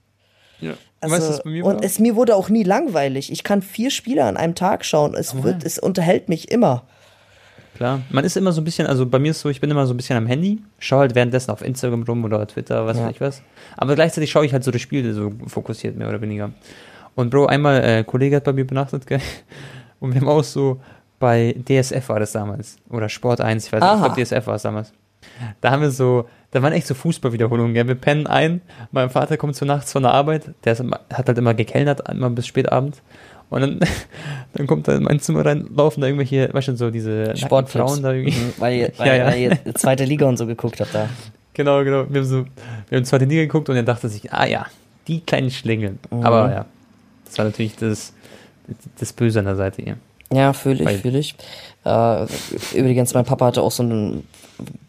[0.61, 0.75] Ja.
[1.01, 1.75] Also, weißt, was bei mir war?
[1.75, 3.31] und es mir wurde auch nie langweilig.
[3.31, 5.15] Ich kann vier Spiele an einem Tag schauen.
[5.15, 6.87] Es oh, wird, es unterhält mich immer.
[7.75, 9.85] Klar, man ist immer so ein bisschen, also bei mir ist so, ich bin immer
[9.85, 13.05] so ein bisschen am Handy, schaue halt währenddessen auf Instagram rum oder Twitter, was ja.
[13.05, 13.41] weiß ich was.
[13.77, 16.51] Aber gleichzeitig schaue ich halt so das Spiel so fokussiert, mehr oder weniger.
[17.15, 19.21] Und Bro, einmal, äh, Kollege hat bei mir benachtet, gell?
[19.99, 20.81] Und wir haben auch so,
[21.19, 22.77] bei DSF war das damals.
[22.89, 24.91] Oder Sport 1, ich weiß nicht, ich glaube DSF war es damals.
[25.61, 27.87] Da haben wir so, da waren echt so Fußballwiederholungen, gell?
[27.87, 31.37] Wir pennen ein, mein Vater kommt so nachts von der Arbeit, der ist, hat halt
[31.37, 33.01] immer gekellnert, immer bis spät Abend.
[33.51, 33.79] Und dann,
[34.53, 38.01] dann kommt er in mein Zimmer rein, laufen da irgendwelche, weißt du, so diese Sportfrauen
[38.01, 38.39] da irgendwie.
[38.39, 39.25] Mhm, weil, ihr, weil, ja, ja.
[39.27, 41.09] weil ihr zweite Liga und so geguckt habt da.
[41.53, 42.05] Genau, genau.
[42.09, 42.45] Wir haben so,
[42.89, 44.65] wir haben zweite Liga geguckt und er dachte sich, ah ja,
[45.07, 45.97] die kleinen Schlingel.
[46.09, 46.23] Mhm.
[46.23, 46.65] Aber ja,
[47.25, 48.13] das war natürlich das,
[48.97, 49.97] das Böse an der Seite hier.
[50.33, 51.35] Ja, fühle ich, fühle ich.
[51.83, 52.25] Äh,
[52.73, 54.25] übrigens, mein Papa hatte auch so einen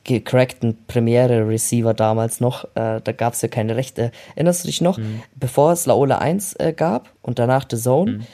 [0.04, 2.64] gecrackten Premiere-Receiver damals noch.
[2.74, 4.12] Äh, da gab es ja keine Rechte.
[4.36, 4.98] Erinnerst du dich noch?
[4.98, 5.22] Mhm.
[5.34, 8.26] Bevor es Laola 1 äh, gab und danach The Zone, mhm.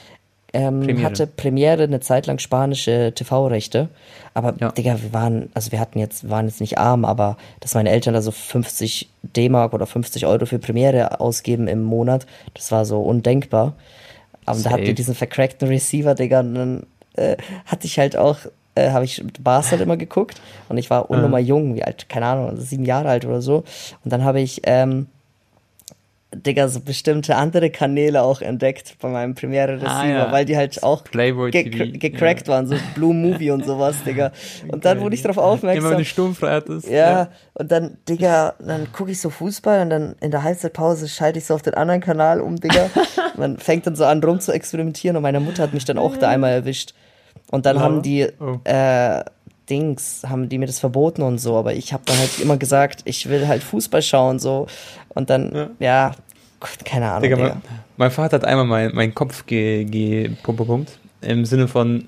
[0.53, 1.05] Ähm, Premiere.
[1.05, 3.89] hatte Premiere eine Zeit lang spanische TV-Rechte.
[4.33, 4.71] Aber, ja.
[4.71, 8.13] Digga, wir waren, also wir hatten jetzt, waren jetzt nicht arm, aber dass meine Eltern
[8.13, 13.01] da so 50 D-Mark oder 50 Euro für Premiere ausgeben im Monat, das war so
[13.01, 13.73] undenkbar.
[14.45, 16.83] Aber da hatten wir diesen vercrackten Receiver, Digga, und dann
[17.13, 18.37] äh, hatte ich halt auch,
[18.75, 22.25] äh, habe ich Bars halt immer geguckt und ich war unnormal jung, wie alt, keine
[22.25, 23.63] Ahnung, sieben Jahre alt oder so.
[24.03, 25.07] Und dann habe ich, ähm,
[26.31, 30.31] Digga, so bestimmte andere Kanäle auch entdeckt bei meinem Premiere Receiver, ah, ja.
[30.31, 31.97] weil die halt auch Playboy ge TV.
[31.97, 32.53] gecrackt ja.
[32.53, 34.31] waren, so Blue Movie und sowas, Digga.
[34.67, 35.83] Und dann wurde ich darauf aufmerksam.
[35.83, 36.87] Immer wenn du sturmfrei hattest.
[36.87, 41.07] Ja, ja, und dann, Digga, dann gucke ich so Fußball und dann in der Halbzeitpause
[41.07, 42.91] schalte ich so auf den anderen Kanal um, Digga.
[43.37, 46.15] Man fängt dann so an rum zu experimentieren und meine Mutter hat mich dann auch
[46.15, 46.93] da einmal erwischt.
[47.49, 47.81] Und dann ja.
[47.81, 48.59] haben die oh.
[48.65, 49.23] äh,
[49.69, 53.01] Dings, haben die mir das verboten und so, aber ich habe dann halt immer gesagt,
[53.05, 54.67] ich will halt Fußball schauen so.
[55.09, 56.15] Und dann, ja, ja
[56.85, 57.23] keine Ahnung.
[57.23, 57.49] Digga, Digga.
[57.49, 57.61] Mein,
[57.97, 62.05] mein, Vater hat einmal meinen mein Kopf gepumpt, im Sinne von,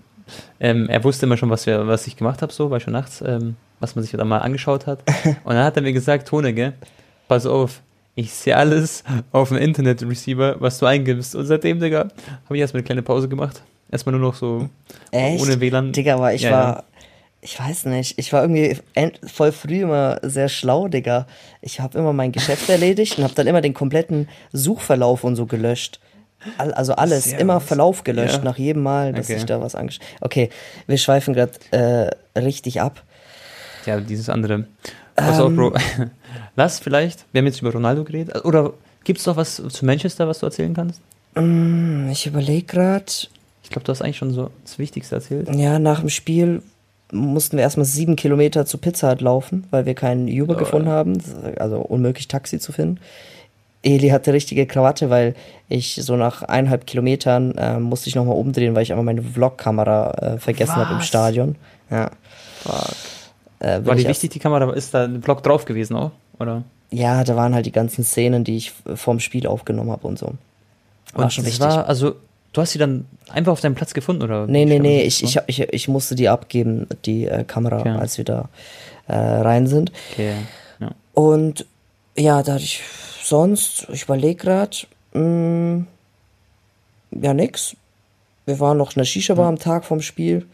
[0.59, 3.23] ähm, er wusste immer schon, was, wir, was ich gemacht habe, so, weil schon nachts,
[3.25, 4.99] ähm, was man sich dann mal angeschaut hat.
[5.43, 6.73] Und dann hat er mir gesagt, Tone, gell,
[7.27, 7.81] pass auf,
[8.15, 11.35] ich sehe alles auf dem Internet-Receiver, was du eingibst.
[11.35, 12.09] Und seitdem, Digga,
[12.45, 13.61] habe ich erstmal eine kleine Pause gemacht.
[13.89, 14.69] Erstmal nur noch so
[15.11, 15.41] Echt?
[15.41, 15.91] ohne WLAN.
[15.91, 16.83] Digga, aber ich ja, war, ja.
[17.41, 18.77] Ich weiß nicht, ich war irgendwie
[19.25, 21.25] voll früh immer sehr schlau, Digga.
[21.61, 25.47] Ich habe immer mein Geschäft erledigt und habe dann immer den kompletten Suchverlauf und so
[25.47, 25.99] gelöscht.
[26.57, 27.59] Also alles, sehr immer.
[27.59, 28.43] Verlauf gelöscht ja.
[28.43, 29.37] nach jedem Mal, dass okay.
[29.37, 30.49] ich da was angeschaut Okay,
[30.87, 33.03] wir schweifen gerade äh, richtig ab.
[33.85, 34.65] Ja, dieses andere.
[35.15, 35.73] Pass ähm, auf, Bro.
[36.55, 38.43] Lass vielleicht, wir haben jetzt über Ronaldo geredet.
[38.45, 38.73] Oder
[39.03, 41.01] gibt es doch was zu Manchester, was du erzählen kannst?
[41.35, 43.05] Mm, ich überlege gerade.
[43.63, 45.53] Ich glaube, du hast eigentlich schon so das Wichtigste erzählt.
[45.55, 46.61] Ja, nach dem Spiel
[47.11, 50.57] mussten wir erstmal sieben Kilometer zur Pizza Hut laufen, weil wir keinen Uber oh.
[50.57, 51.21] gefunden haben.
[51.57, 52.99] Also unmöglich, Taxi zu finden.
[53.83, 55.35] Eli hatte richtige Krawatte, weil
[55.67, 60.11] ich so nach eineinhalb Kilometern äh, musste ich nochmal umdrehen, weil ich einfach meine Vlog-Kamera
[60.11, 61.55] äh, vergessen habe im Stadion.
[61.89, 62.11] Ja.
[62.63, 62.95] Fuck.
[63.59, 64.71] Äh, war die wichtig, die Kamera?
[64.73, 66.11] Ist da ein Vlog drauf gewesen auch?
[66.39, 66.63] Oder?
[66.91, 70.33] Ja, da waren halt die ganzen Szenen, die ich vorm Spiel aufgenommen habe und so.
[71.13, 71.61] War und schon wichtig.
[71.61, 72.15] War, also
[72.53, 74.45] Du hast sie dann einfach auf deinem Platz gefunden, oder?
[74.45, 77.89] Nee, nee, nee, ich, ich, ich, ich musste die abgeben, die äh, Kamera, okay.
[77.89, 78.49] als wir da
[79.07, 79.91] äh, rein sind.
[80.11, 80.33] Okay,
[80.79, 80.91] ja.
[81.13, 81.65] Und
[82.17, 82.81] ja, da hatte ich
[83.23, 84.77] sonst, ich überlege gerade,
[85.13, 85.87] hm,
[87.11, 87.75] ja, nix.
[88.45, 89.49] Wir waren noch in der Shisha-Bar ja.
[89.49, 90.45] am Tag vom Spiel.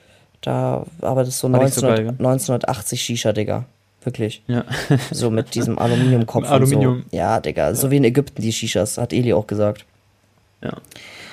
[0.42, 3.66] Da, aber das ist so, 19, so geil, 1980 Shisha, Digga.
[4.04, 4.44] Wirklich.
[4.48, 4.64] Ja.
[5.12, 6.94] so mit diesem Aluminiumkopf Aluminium.
[6.98, 7.18] und so.
[7.18, 7.74] Ja, Digga.
[7.74, 9.86] So wie in Ägypten die Shishas, hat Eli auch gesagt.
[10.64, 10.74] Ja.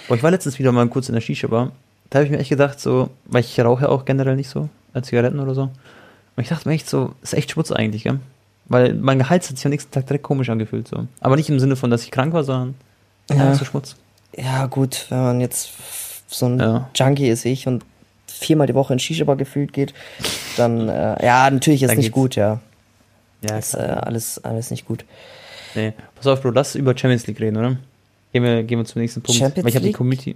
[0.09, 1.73] Boah, ich war letztens wieder mal kurz in der Shisha-Bar.
[2.11, 5.09] Da habe ich mir echt gedacht, so, weil ich rauche auch generell nicht so, als
[5.09, 5.63] Zigaretten oder so.
[5.63, 8.21] Und ich dachte mir echt so, ist echt Schmutz eigentlich, gell?
[8.67, 11.07] Weil mein Gehalt hat sich am nächsten Tag direkt komisch angefühlt, so.
[11.21, 12.75] Aber nicht im Sinne von, dass ich krank war, sondern
[13.31, 13.97] ja, ja so Schmutz.
[14.37, 15.73] Ja, gut, wenn man jetzt
[16.27, 16.89] so ein ja.
[16.95, 17.85] Junkie ist ich und
[18.27, 19.95] viermal die Woche in Shisha-Bar gefühlt geht,
[20.57, 22.15] dann, äh, ja, natürlich ist dann nicht geht's.
[22.15, 22.61] gut, ja.
[23.43, 25.05] Ja, ist äh, alles, alles nicht gut.
[25.75, 27.77] Nee, pass auf, Bro, lass über Champions League reden, oder?
[28.35, 29.39] Gehen wir, gehen wir zum nächsten Punkt.
[29.39, 30.31] Champions Weil ich habe die Community.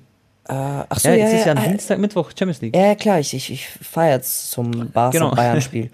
[0.49, 2.77] Äh, ach so, ja, ja, es ja, ist ja, ja ein Dienstag, Mittwoch Champions League.
[2.77, 5.35] Ja, klar, ich, ich, ich feiere jetzt zum Barca genau.
[5.35, 5.91] Bayern Spiel.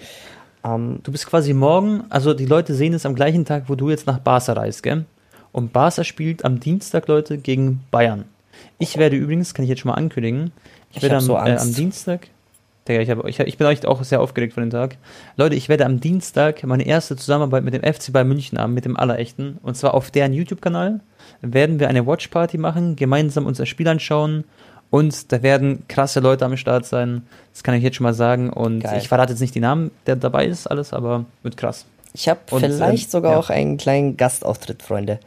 [0.62, 3.74] um, ähm, du bist quasi morgen, also die Leute sehen es am gleichen Tag, wo
[3.74, 5.06] du jetzt nach Barca reist, gell?
[5.50, 8.26] Und Barca spielt am Dienstag, Leute, gegen Bayern.
[8.78, 10.52] Ich werde übrigens, kann ich jetzt schon mal ankündigen,
[10.90, 12.28] ich, ich werde am, so äh, am Dienstag,
[12.86, 14.96] Digga, ich, hab, ich, ich bin echt auch sehr aufgeregt von dem Tag.
[15.36, 18.84] Leute, ich werde am Dienstag meine erste Zusammenarbeit mit dem FC Bayern München haben, mit
[18.84, 19.58] dem Allerechten.
[19.62, 21.00] Und zwar auf deren YouTube-Kanal
[21.40, 24.44] werden wir eine Watchparty machen, gemeinsam uns das Spiel anschauen.
[24.90, 27.22] Und da werden krasse Leute am Start sein.
[27.52, 28.50] Das kann ich jetzt schon mal sagen.
[28.50, 28.98] Und Geil.
[28.98, 31.86] ich verrate jetzt nicht die Namen, der dabei ist, alles, aber wird krass.
[32.12, 33.38] Ich habe vielleicht ähm, sogar ja.
[33.38, 35.18] auch einen kleinen Gastauftritt, Freunde.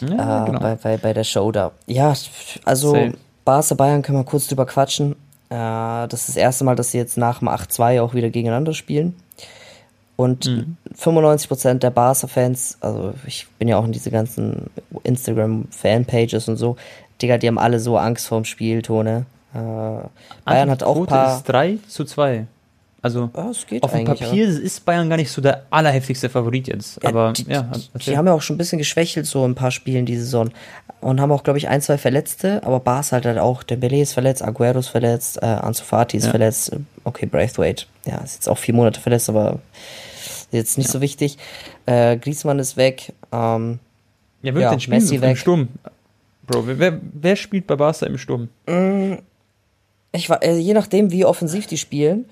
[0.00, 0.58] Ja, äh, genau.
[0.58, 1.70] bei, bei, bei der Show da.
[1.86, 2.12] Ja,
[2.64, 3.12] also.
[3.44, 5.16] Barca Bayern können wir kurz drüber quatschen.
[5.54, 8.74] Äh, das ist das erste Mal, dass sie jetzt nach dem 8-2 auch wieder gegeneinander
[8.74, 9.14] spielen.
[10.16, 10.76] Und mhm.
[10.96, 14.70] 95% der Barca-Fans, also ich bin ja auch in diese ganzen
[15.02, 16.76] Instagram-Fanpages und so,
[17.20, 19.26] Digga, die haben alle so Angst vorm Spiel, Tone.
[19.54, 19.58] Äh,
[20.44, 21.36] Bayern hat auch ein paar...
[21.36, 22.46] ist 3 zu 2.
[23.04, 23.50] Also ja,
[23.82, 24.60] auf dem Papier aber.
[24.62, 27.02] ist Bayern gar nicht so der allerheftigste Favorit jetzt.
[27.02, 27.70] Ja, aber die, ja,
[28.06, 30.48] die haben ja auch schon ein bisschen geschwächelt so ein paar Spielen diese Saison
[31.02, 33.62] und haben auch glaube ich ein zwei Verletzte, aber Bas halt halt auch.
[33.62, 36.30] Dembele ist verletzt, Aguero ist verletzt, äh, Ansu Fati ist ja.
[36.30, 36.74] verletzt.
[37.04, 39.58] Okay, Braithwaite, ja ist jetzt auch vier Monate verletzt, aber
[40.50, 41.36] Jetzt nicht so wichtig.
[41.84, 43.12] Äh, Griezmann ist weg.
[43.32, 43.80] Ähm,
[44.40, 45.36] Ja, wird Ja, denn spielen Messi im weg.
[45.36, 45.68] Sturm?
[46.46, 48.48] Bro, wer- wer, spielt bei Barca im Sturm?
[50.12, 52.26] ich war, äh, je nachdem, wie offensiv die spielen.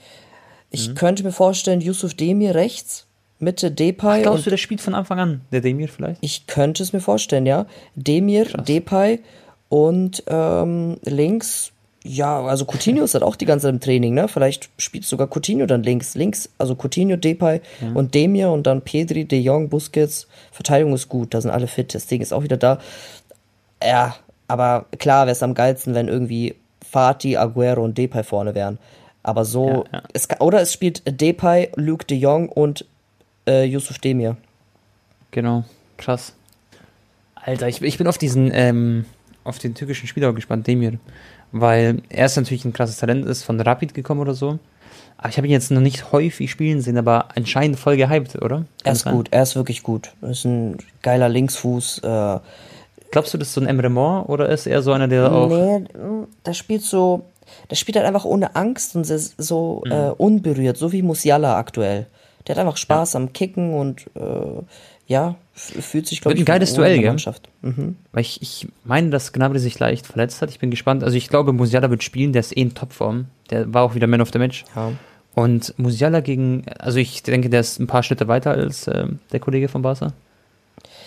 [0.72, 0.94] Ich Mhm.
[0.94, 3.06] könnte mir vorstellen, Yusuf Demir rechts,
[3.38, 5.40] Mitte Depay Glaubst und du, der spielt von Anfang an?
[5.52, 6.18] Der Demir vielleicht?
[6.22, 7.66] ich könnte es mir vorstellen, ja.
[7.94, 8.64] Demir, Krass.
[8.64, 9.20] Depay
[9.68, 11.72] und ähm, links,
[12.04, 14.26] ja, also Coutinho ist halt auch die ganze Zeit im Training, ne?
[14.28, 16.14] Vielleicht spielt sogar Coutinho dann links.
[16.16, 17.60] Links, also Coutinho, Depay
[17.94, 20.26] und Demir und dann Pedri, De Jong, Busquets.
[20.50, 21.94] Verteidigung ist gut, da sind alle fit.
[21.94, 22.78] Das Ding ist auch wieder da.
[23.84, 24.16] Ja,
[24.48, 26.54] aber klar wäre es am geilsten, wenn irgendwie
[26.88, 28.78] Fati, Aguero und Depay vorne wären.
[29.22, 30.02] Aber so, Ja, ja.
[30.12, 32.84] Es, oder es spielt Depay, Luke de Jong und
[33.46, 34.36] äh, Yusuf Demir.
[35.30, 35.64] Genau,
[35.96, 36.34] krass.
[37.34, 39.04] Alter, ich, ich bin auf diesen, ähm,
[39.44, 40.98] auf den türkischen Spieler gespannt, Demir.
[41.52, 44.58] Weil er ist natürlich ein krasses Talent, ist von Rapid gekommen oder so.
[45.18, 48.56] Aber ich habe ihn jetzt noch nicht häufig spielen sehen, aber anscheinend voll gehypt, oder?
[48.58, 49.14] Kann Er ist sein?
[49.14, 50.12] gut, er ist wirklich gut.
[50.20, 51.98] Er ist ein geiler Linksfuß.
[52.00, 52.38] Äh,
[53.12, 55.48] Glaubst du, das ist so ein Emre Mor oder ist er so einer, der auch.
[55.50, 55.84] nee,
[56.46, 57.26] der spielt so,
[57.70, 59.90] der spielt halt einfach ohne Angst und so Mhm.
[59.92, 62.06] äh, unberührt, so wie Musiala aktuell.
[62.46, 64.62] Der hat einfach Spaß am Kicken und äh,
[65.06, 67.10] ja, fühlt sich, glaube Wird ich, ein geiles wohl in der Duell, gell?
[67.10, 67.48] Mannschaft.
[67.60, 67.96] Mhm.
[68.12, 70.50] Weil ich, ich meine, dass Gnabry sich leicht verletzt hat.
[70.50, 71.04] Ich bin gespannt.
[71.04, 73.26] Also ich glaube, Musiala wird spielen, der ist eh in Topform.
[73.50, 74.64] Der war auch wieder Man of the Match.
[74.74, 74.92] Ja.
[75.34, 79.40] Und Musiala gegen, also ich denke, der ist ein paar Schritte weiter als ähm, der
[79.40, 80.12] Kollege von Barca.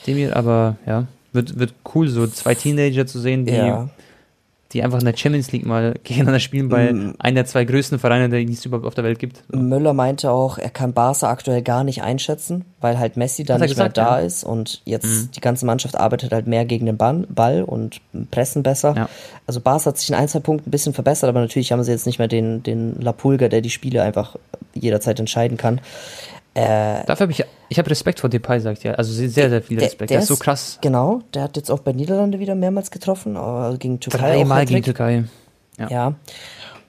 [0.08, 3.90] Demir, aber ja, wird, wird cool, so zwei Teenager zu sehen, die, ja.
[4.76, 7.16] Die einfach in der Champions League mal gegeneinander spielen bei Mm.
[7.18, 9.42] einer der zwei größten Vereine, die es überhaupt auf der Welt gibt.
[9.52, 13.62] Müller meinte auch, er kann Barca aktuell gar nicht einschätzen, weil halt Messi da Hat
[13.62, 14.26] er nicht gesagt, mehr da ja.
[14.26, 15.30] ist und jetzt Mhm.
[15.36, 18.94] die ganze Mannschaft arbeitet halt mehr gegen den Ball, Ball und pressen besser.
[18.96, 19.10] Ja.
[19.48, 21.92] Also Barca hat sich in ein, zwei Punkten ein bisschen verbessert, aber natürlich haben sie
[21.92, 24.36] jetzt nicht mehr den, den La Pulga, der die Spiele einfach
[24.74, 25.80] jederzeit entscheiden kann.
[26.56, 28.98] Äh, Dafür habe ich, ich habe Respekt vor Depay, sagt er.
[28.98, 30.10] Also sehr, sehr viel Respekt.
[30.10, 30.80] der Der, ist so krass.
[30.82, 34.82] Genau, der hat jetzt auch bei Niederlande wieder mehrmals getroffen, aber gegen Türkei Dreimal gegen.
[34.84, 35.26] Türkei.
[35.78, 35.90] Ja.
[35.90, 36.14] Ja.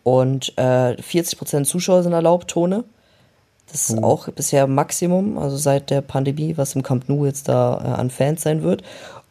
[0.04, 2.84] Und äh, 40% Zuschauer sind erlaubt, Tone.
[3.72, 4.04] Das ist Oh.
[4.04, 8.10] auch bisher Maximum, also seit der Pandemie, was im Camp Nou jetzt da äh, an
[8.10, 8.82] Fans sein wird.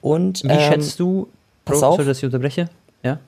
[0.02, 1.30] Und Wie ähm, schätzt du,
[1.64, 1.96] pass auf.
[1.96, 2.68] sorry, dass ich unterbreche?
[3.04, 3.20] Ja?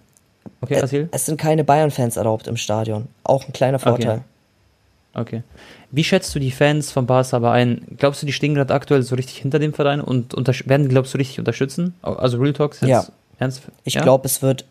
[0.60, 3.08] Okay, äh, es sind keine Bayern-Fans erlaubt im Stadion.
[3.24, 4.16] Auch ein kleiner Vorteil.
[4.18, 4.22] Okay.
[5.92, 7.82] Wie schätzt du die Fans von Barca aber ein?
[7.98, 11.14] Glaubst du, die stehen gerade aktuell so richtig hinter dem Verein und werden die, glaubst
[11.14, 11.96] du, richtig unterstützen?
[12.02, 13.06] Also Real Talks jetzt Ja.
[13.40, 13.64] ernst?
[13.84, 14.02] Ich ja?
[14.04, 14.66] glaube, es wird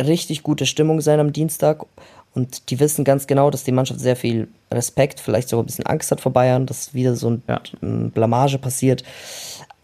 [0.00, 1.86] richtig gute Stimmung sein am Dienstag.
[2.34, 5.86] Und die wissen ganz genau, dass die Mannschaft sehr viel Respekt, vielleicht sogar ein bisschen
[5.86, 7.60] Angst hat vor Bayern, dass wieder so ein Ja.
[7.80, 9.04] Blamage passiert.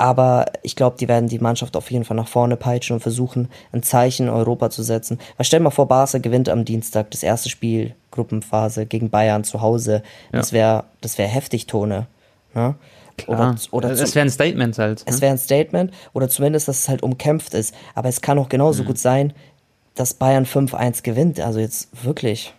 [0.03, 3.49] Aber ich glaube, die werden die Mannschaft auf jeden Fall nach vorne peitschen und versuchen,
[3.71, 5.21] ein Zeichen in Europa zu setzen.
[5.37, 9.45] Weil stell dir mal vor, Barca gewinnt am Dienstag das erste Spiel, Gruppenphase gegen Bayern
[9.45, 10.03] zu Hause.
[10.33, 12.09] Das wäre das wär heftig, Tone.
[12.53, 12.75] Ne?
[13.17, 13.39] Klar.
[13.39, 15.05] Oder, oder es wäre ein Statement halt.
[15.07, 15.21] es ne?
[15.21, 17.73] wäre ein Statement oder zumindest, dass es halt umkämpft ist.
[17.95, 19.33] Aber es kann auch genauso gut sein,
[19.95, 21.39] dass Bayern 5-1 gewinnt.
[21.39, 22.53] Also jetzt wirklich.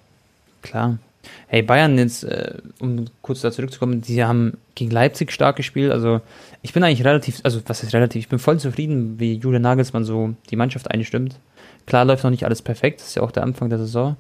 [0.62, 0.98] Klar.
[1.47, 5.91] Hey, Bayern jetzt, äh, um kurz da zurückzukommen, die haben gegen Leipzig stark gespielt.
[5.91, 6.21] Also
[6.61, 10.03] ich bin eigentlich relativ, also was ist relativ, ich bin voll zufrieden, wie Julian Nagelsmann
[10.03, 11.39] so die Mannschaft einstimmt.
[11.86, 14.15] Klar läuft noch nicht alles perfekt, das ist ja auch der Anfang der Saison.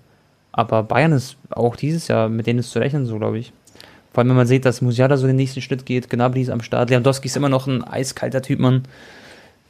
[0.51, 3.51] Aber Bayern ist auch dieses Jahr, mit denen ist zu rechnen, so glaube ich.
[4.13, 6.61] Vor allem, wenn man sieht, dass Musiala so den nächsten Schritt geht, Gnabry ist am
[6.61, 8.83] Start, Lewandowski ist immer noch ein eiskalter Typ, Mann.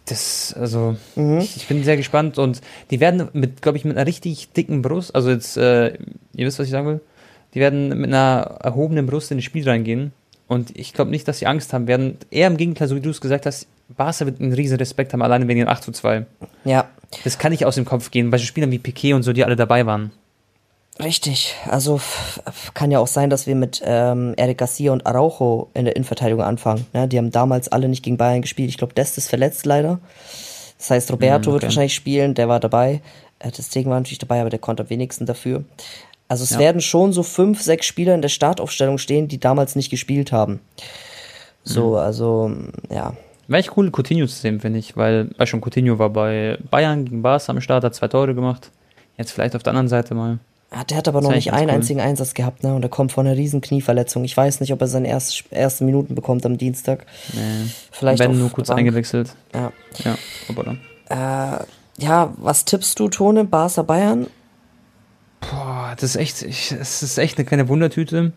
[0.05, 2.59] Das, also, ich, ich bin sehr gespannt und
[2.91, 5.93] die werden mit, glaube ich, mit einer richtig dicken Brust, also jetzt, äh,
[6.33, 7.01] ihr wisst, was ich sagen will,
[7.53, 10.11] die werden mit einer erhobenen Brust in das Spiel reingehen
[10.47, 12.17] und ich glaube nicht, dass sie Angst haben werden.
[12.31, 15.21] Eher im Gegenteil, so wie du es gesagt hast, Barca wird einen riesen Respekt haben,
[15.21, 16.25] alleine wegen dem 8 zu 2.
[16.65, 16.87] Ja,
[17.23, 19.43] Das kann nicht aus dem Kopf gehen, bei so Spielern wie Piquet und so, die
[19.43, 20.11] alle dabei waren.
[20.99, 21.55] richtig.
[21.69, 21.99] Also
[22.73, 26.43] kann ja auch sein, dass wir mit ähm, Eric Garcia und Araujo in der Innenverteidigung
[26.43, 26.85] anfangen.
[26.93, 27.07] Ne?
[27.07, 28.69] Die haben damals alle nicht gegen Bayern gespielt.
[28.69, 29.99] Ich glaube, Dest ist verletzt leider.
[30.77, 31.65] Das heißt, Roberto Mm, wird okay.
[31.67, 32.33] wahrscheinlich spielen.
[32.35, 33.01] Der war dabei.
[33.39, 35.63] Äh, Deswegen war natürlich dabei, aber der konnte am wenigsten dafür.
[36.33, 36.57] Also es Ja.
[36.59, 40.61] werden schon so fünf, sechs Spieler in der Startaufstellung stehen, die damals nicht gespielt haben.
[41.63, 42.51] So, also,
[42.89, 43.13] ja.
[43.47, 47.05] Wäre echt cool, Coutinho zu sehen, finde ich, weil, weil schon Coutinho war bei Bayern
[47.05, 48.71] gegen Barca am Start, hat zwei Tore gemacht.
[49.15, 50.39] Jetzt vielleicht auf der anderen Seite mal.
[50.71, 51.75] Ah, Der hat aber noch Das nicht einen cool.
[51.75, 52.73] einzigen Einsatz gehabt, ne?
[52.73, 54.23] Und er kommt von einer riesen Knieverletzung.
[54.23, 57.05] Ich weiß nicht, ob er seine erst, ersten Minuten bekommt am Dienstag.
[57.33, 57.69] Nee.
[57.91, 58.79] Vielleicht Wenn nur kurz Bank.
[58.79, 59.35] eingewechselt.
[59.53, 59.71] Ja.
[60.03, 60.15] Ja,
[60.49, 60.77] hoppala.
[61.09, 61.63] Äh,
[62.03, 63.43] ja, was tippst du, Tone?
[63.43, 64.25] Barca Bayern?
[65.41, 68.31] Boah, das ist echt, ich, es ist echt eine kleine Wundertüte.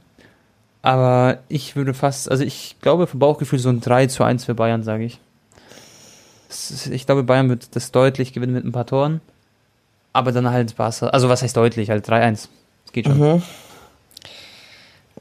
[0.82, 4.54] Aber ich würde fast, also ich glaube vom Bauchgefühl so ein 3 zu 1 für
[4.54, 5.18] Bayern, sage ich.
[6.48, 9.20] Ist, ich glaube, Bayern wird das deutlich gewinnen mit ein paar Toren.
[10.12, 12.48] Aber dann halt Barca, also was heißt deutlich, halt 3-1.
[12.84, 13.18] Das geht schon.
[13.18, 13.42] Mhm.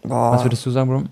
[0.04, 1.04] Was würdest du sagen, Bro?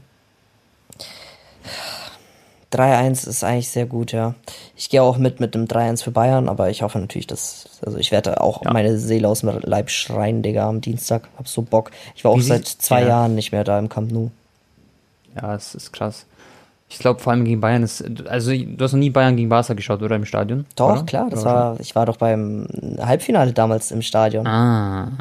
[2.73, 4.35] 3-1 ist eigentlich sehr gut, ja.
[4.75, 7.97] Ich gehe auch mit mit dem 3-1 für Bayern, aber ich hoffe natürlich, dass, also
[7.97, 8.73] ich werde auch Ja.
[8.73, 11.27] meine Seele aus dem Leib schreien, Digga, am Dienstag.
[11.37, 11.91] Hab so Bock.
[12.15, 13.09] Ich war auch Wie seit zwei ja.
[13.09, 14.31] Jahren nicht mehr da im Camp Nou.
[15.35, 16.25] Ja, es ist krass.
[16.89, 19.73] Ich glaube, vor allem gegen Bayern ist, also du hast noch nie Bayern gegen Barca
[19.73, 20.65] geschaut, oder im Stadion?
[20.75, 21.03] Doch, oder?
[21.03, 22.67] klar, das Oder war, ich war doch beim
[22.99, 24.45] Halbfinale damals im Stadion.
[24.45, 25.11] Ah,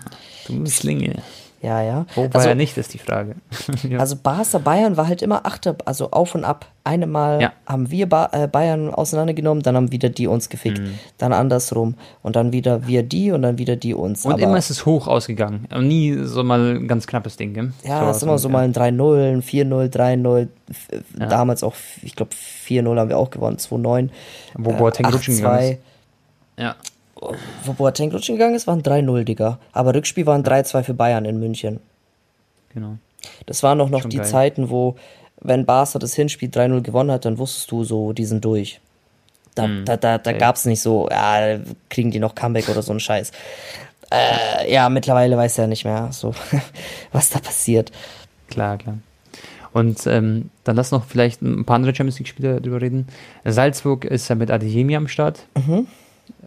[0.46, 1.14] du Misslinge.
[1.62, 2.06] Ja, ja.
[2.16, 3.36] Wo also, Bayern nicht, ist die Frage.
[3.88, 3.98] ja.
[4.00, 6.66] also Barca Bayern war halt immer Achter, also auf und ab.
[6.84, 7.52] Eine Mal Ja.
[7.66, 10.80] haben wir ba äh, Bayern auseinandergenommen, dann haben wieder die uns gefickt.
[10.80, 10.98] Mhm.
[11.18, 11.94] Dann andersrum.
[12.24, 14.24] Und dann wieder wir die und dann wieder die uns.
[14.26, 15.66] Und Aber, immer ist es hoch ausgegangen.
[15.72, 17.72] Und nie so mal ein ganz knappes Ding, gell?
[17.84, 18.52] ja, So das ist immer so ja.
[18.52, 20.48] mal ein 3-0, ein 4-0, 3-0.
[20.68, 20.88] F-
[21.20, 21.26] Ja.
[21.26, 24.08] Damals auch, ich glaube, 4-0 haben wir auch gewonnen, 2-9.
[24.54, 25.70] Wo Boateng rutschen gegangen ist.
[25.74, 25.78] 8-2.
[26.58, 26.74] Ja.
[27.64, 29.58] Wo Boateng rutschen gegangen ist, waren 3-0, Digga.
[29.72, 31.80] Aber Rückspiel waren 3-2 für Bayern in München.
[32.74, 32.96] Genau.
[33.46, 34.26] Das waren noch, noch Schon die geil.
[34.26, 34.96] Zeiten, wo,
[35.40, 38.80] wenn Barca das Hinspiel 3-0 gewonnen hat, dann wusstest du so, die sind durch.
[39.54, 39.84] Da, Mhm.
[39.84, 40.38] da, da, da Okay.
[40.38, 41.58] gab's nicht so, ja,
[41.90, 43.30] kriegen die noch Comeback oder so ein Scheiß.
[44.10, 46.34] Äh, ja, mittlerweile weiß er nicht mehr, so,
[47.12, 47.92] was da passiert.
[48.48, 48.98] Klar, klar.
[49.72, 53.06] Und ähm, dann lass noch vielleicht ein paar andere Champions League-Spieler drüber reden.
[53.44, 55.46] Salzburg ist ja mit Adeyemi am Start.
[55.56, 55.86] Mhm.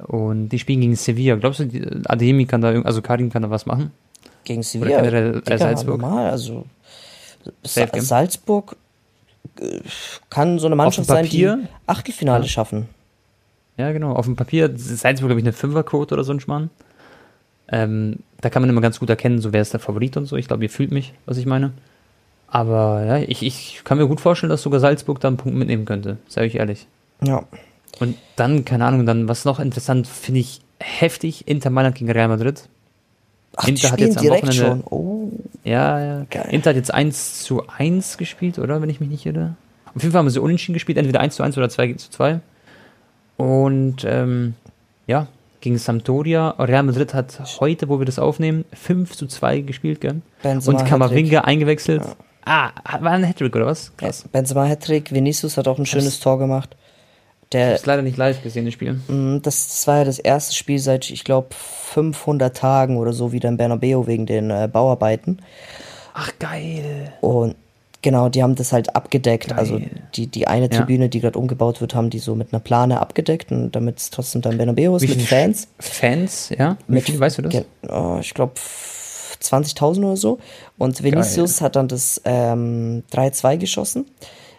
[0.07, 1.35] Und die spielen gegen Sevilla.
[1.35, 3.91] Glaubst du, Adeyemi kann da, also Karim kann da was machen?
[4.43, 4.97] Gegen Sevilla.
[4.97, 5.99] generell, äh, Digga, Salzburg?
[6.01, 6.65] Normal, also
[7.63, 7.87] Sa.
[7.93, 8.75] Salzburg
[9.59, 9.79] äh,
[10.29, 11.49] kann so eine Mannschaft sein, die?
[11.87, 12.49] Achtelfinale Ja.
[12.49, 12.87] schaffen.
[13.77, 14.13] Ja, genau.
[14.13, 16.69] Auf dem Papier ist Salzburg, glaube ich, eine Fünferquote oder so ein Schmarrn.
[17.67, 20.35] Ähm, da kann man immer ganz gut erkennen, so wer ist der Favorit und so.
[20.35, 21.71] Ich glaube, ihr fühlt mich, was ich meine.
[22.47, 25.85] Aber ja, ich, ich kann mir gut vorstellen, dass sogar Salzburg da einen Punkt mitnehmen
[25.85, 26.87] könnte, sage ich ehrlich.
[27.23, 27.43] Ja.
[27.99, 32.27] Und dann, keine Ahnung, dann, was noch interessant, finde ich heftig, Inter Mailand gegen Real
[32.27, 32.67] Madrid.
[33.55, 34.83] Ach, Inter hat jetzt am Wochenende-.
[34.89, 35.31] Oh,
[35.63, 36.25] Ja, ja.
[36.29, 36.47] Geil.
[36.51, 38.81] Inter hat jetzt 1 zu 1 gespielt, oder?
[38.81, 39.55] Wenn ich mich nicht irre.
[39.93, 42.41] Auf jeden Fall haben sie unentschieden gespielt, entweder 1 zu 1 oder 2 zu 2.
[43.37, 44.55] Und ähm,
[45.07, 45.27] ja,
[45.61, 46.49] gegen Sampdoria.
[46.59, 50.21] Real Madrid hat heute, wo wir das aufnehmen, 5 zu 2 gespielt, gell?
[50.43, 52.03] Benzema Und Kamavinga eingewechselt.
[52.03, 52.15] Ja.
[52.45, 52.71] Ah,
[53.01, 53.91] war ein Hattrick oder was?
[53.97, 54.25] Krass.
[54.31, 56.75] Benzema Hattrick, Vinicius hat auch ein schönes Tor gemacht.
[57.51, 58.93] Der, Ich hab's leider nicht live gesehen, das Spiel.
[59.07, 63.31] Mm, Das, das war ja das erste Spiel seit, ich glaube, 500 Tagen oder so
[63.31, 65.39] wieder in Bernabeu wegen den äh, Bauarbeiten.
[66.13, 67.13] Ach, geil.
[67.21, 67.55] Und
[68.01, 69.49] genau, die haben das halt abgedeckt.
[69.49, 69.59] Geil.
[69.59, 69.79] Also
[70.15, 70.79] die, die eine Ja.
[70.79, 74.09] Tribüne, die gerade umgebaut wird, haben die so mit einer Plane abgedeckt, und damit es
[74.09, 75.67] trotzdem dann Bernabeu ist, Wie mit Fans.
[75.79, 76.77] Fans, ja?
[76.87, 77.63] Wie Mit- viel, weißt du das?
[77.89, 78.53] Oh, ich glaube
[79.41, 80.39] 20.000 oder so.
[80.77, 84.05] Und Vinicius hat dann das ähm, 3-2 geschossen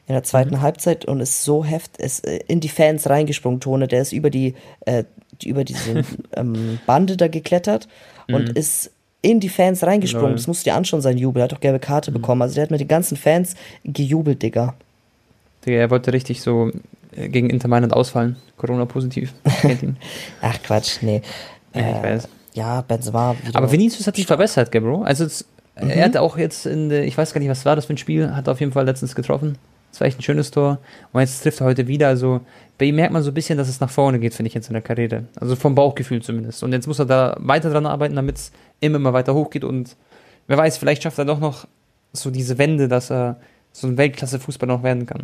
[0.09, 0.61] in der zweiten Mhm.
[0.63, 3.89] Halbzeit und ist so heft, ist äh, in die Fans reingesprungen, Tone.
[3.89, 4.55] Der ist über die,
[4.87, 5.05] äh,
[5.45, 6.03] über diese
[6.35, 7.89] ähm, Bande da geklettert
[8.29, 8.91] und ist
[9.23, 10.27] in die Fans reingesprungen.
[10.27, 10.31] Mhm.
[10.31, 10.33] Lol.
[10.33, 10.37] Mhm.
[10.37, 11.41] Das musst du dir anschauen, sein Jubel.
[11.41, 12.43] Er hat auch gelbe Karte bekommen.
[12.43, 13.55] Also der hat mit den ganzen Fans
[13.85, 14.75] gejubelt, Digga.
[15.65, 16.71] Digga, er wollte richtig so
[17.17, 18.37] äh, gegen Inter Mailand ausfallen.
[18.57, 19.33] Corona-positiv.
[20.41, 21.23] Ach Quatsch, nee.
[21.75, 22.29] Ja, ich Äh, weiß.
[22.55, 23.37] Ja, Benzema.
[23.53, 25.03] Aber Vinicius hat sich verbessert, gell, Bro?
[25.03, 25.45] Also es,
[25.79, 25.91] Mhm.
[25.91, 27.99] er hat auch jetzt in der, ich weiß gar nicht, was war das für ein
[27.99, 29.59] Spiel, hat auf jeden Fall letztens getroffen.
[29.97, 30.76] Das war echt ein schönes Tor.
[31.14, 32.09] Und jetzt trifft er heute wieder.
[32.09, 32.42] Also
[32.76, 34.61] bei ihm merkt man so ein bisschen, dass es nach vorne geht, finde ich, in
[34.61, 35.24] seiner Karriere.
[35.40, 36.62] Also vom Bauchgefühl zumindest.
[36.62, 39.64] Und jetzt muss er da weiter dran arbeiten, damit es immer mal weiter hochgeht.
[39.64, 39.97] Und
[40.49, 41.66] wer weiß, vielleicht schafft er doch noch
[42.12, 43.36] so diese Wende, dass er
[43.72, 45.22] so ein Weltklasse-Fußballer noch werden kann.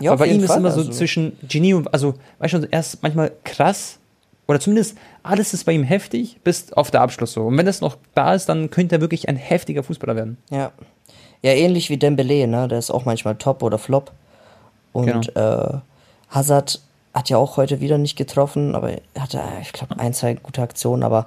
[0.00, 2.54] ja, Aber bei ihm jeden ist Fall, immer so also- zwischen Genie und, also, weißt
[2.54, 3.98] du, er ist manchmal krass,
[4.46, 7.46] oder zumindest alles ist bei ihm heftig, bis auf der Abschluss so.
[7.46, 10.36] Und wenn das noch da ist, dann könnte er wirklich ein heftiger Fußballer werden.
[10.50, 10.72] Ja.
[11.42, 12.68] Ja, ähnlich wie Dembele, ne?
[12.68, 14.12] Der ist auch manchmal top oder flop.
[14.92, 15.74] Und äh,
[16.30, 16.80] Hazard
[17.14, 20.62] hat ja auch heute wieder nicht getroffen, aber er hatte, ich glaube, ein, zwei gute
[20.62, 21.02] Aktionen.
[21.02, 21.26] Aber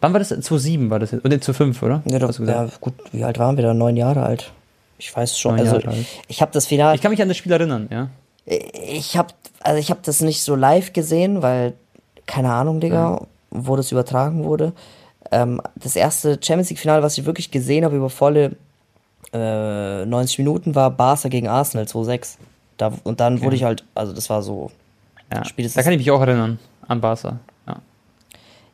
[0.00, 0.32] Wann war das?
[0.32, 1.24] 2-7 war das jetzt?
[1.24, 2.02] Oder 2-5, oder?
[2.06, 2.70] Ja, doch, Hast du gesagt?
[2.72, 3.74] ja, gut, wie alt waren wir da?
[3.74, 4.52] Neun Jahre alt.
[4.98, 5.56] Ich weiß schon.
[5.56, 6.06] Neun also, Jahre alt.
[6.28, 6.94] ich habe das Finale.
[6.94, 8.08] Ich kann mich an das Spiel erinnern, ja.
[8.46, 11.74] Ich habe also ich habe das nicht so live gesehen, weil
[12.26, 14.72] keine Ahnung, Digga, wo das übertragen wurde.
[15.30, 18.56] Ähm, das erste Champions League Finale, was ich wirklich gesehen habe über volle
[19.32, 22.36] äh, 90 Minuten, war Barca gegen Arsenal 2-6.
[22.76, 24.70] Da, und dann wurde ich halt, also das war so,
[25.32, 25.44] ja.
[25.44, 26.58] Spätestens- Da kann ich mich auch erinnern.
[26.86, 27.40] An Barca.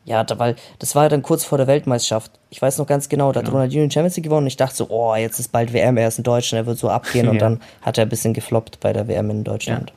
[0.04, 0.18] Ja.
[0.18, 2.30] ja, da, weil das war ja dann kurz vor der Weltmeisterschaft.
[2.50, 3.56] Ich weiß noch ganz genau, da hat Genau.
[3.56, 6.08] Ronaldinho die Champions League gewonnen und ich dachte so, oh, jetzt ist bald WM, er
[6.08, 7.40] ist in Deutschland, er wird so abgehen und Ja.
[7.40, 9.92] dann hat er ein bisschen gefloppt bei der WM in Deutschland.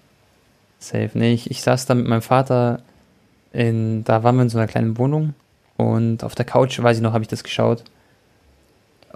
[0.79, 1.09] Safe.
[1.13, 2.81] Nee, ich, ich saß da mit meinem Vater
[3.53, 5.33] in, da waren wir in so einer kleinen Wohnung
[5.77, 7.83] und auf der Couch, weiß ich noch, habe ich das geschaut.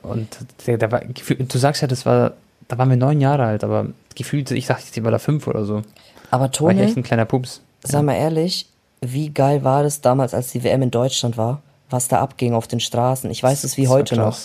[0.02, 0.28] Und
[0.66, 2.34] der, der war, du sagst ja, das war,
[2.68, 5.64] da waren wir neun Jahre alt, aber gefühlt, ich dachte, ich war da fünf oder
[5.66, 5.84] so.
[6.32, 7.62] Aber War ich echt ein kleiner Pups.
[7.84, 8.68] Sag mal ehrlich,
[9.02, 11.62] wie geil war das damals, als die WM in Deutschland war?
[11.89, 13.30] Was da abging auf den Straßen?
[13.32, 14.38] Ich weiß es wie heute noch.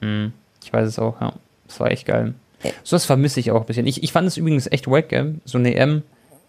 [0.00, 0.32] Mhm.
[0.62, 1.32] Ich weiß es auch, ja.
[1.68, 2.34] Das war echt geil.
[2.82, 3.86] So was vermisse ich auch ein bisschen.
[3.86, 5.34] Ich, ich fand es übrigens echt wack, gell?
[5.44, 6.02] so eine EM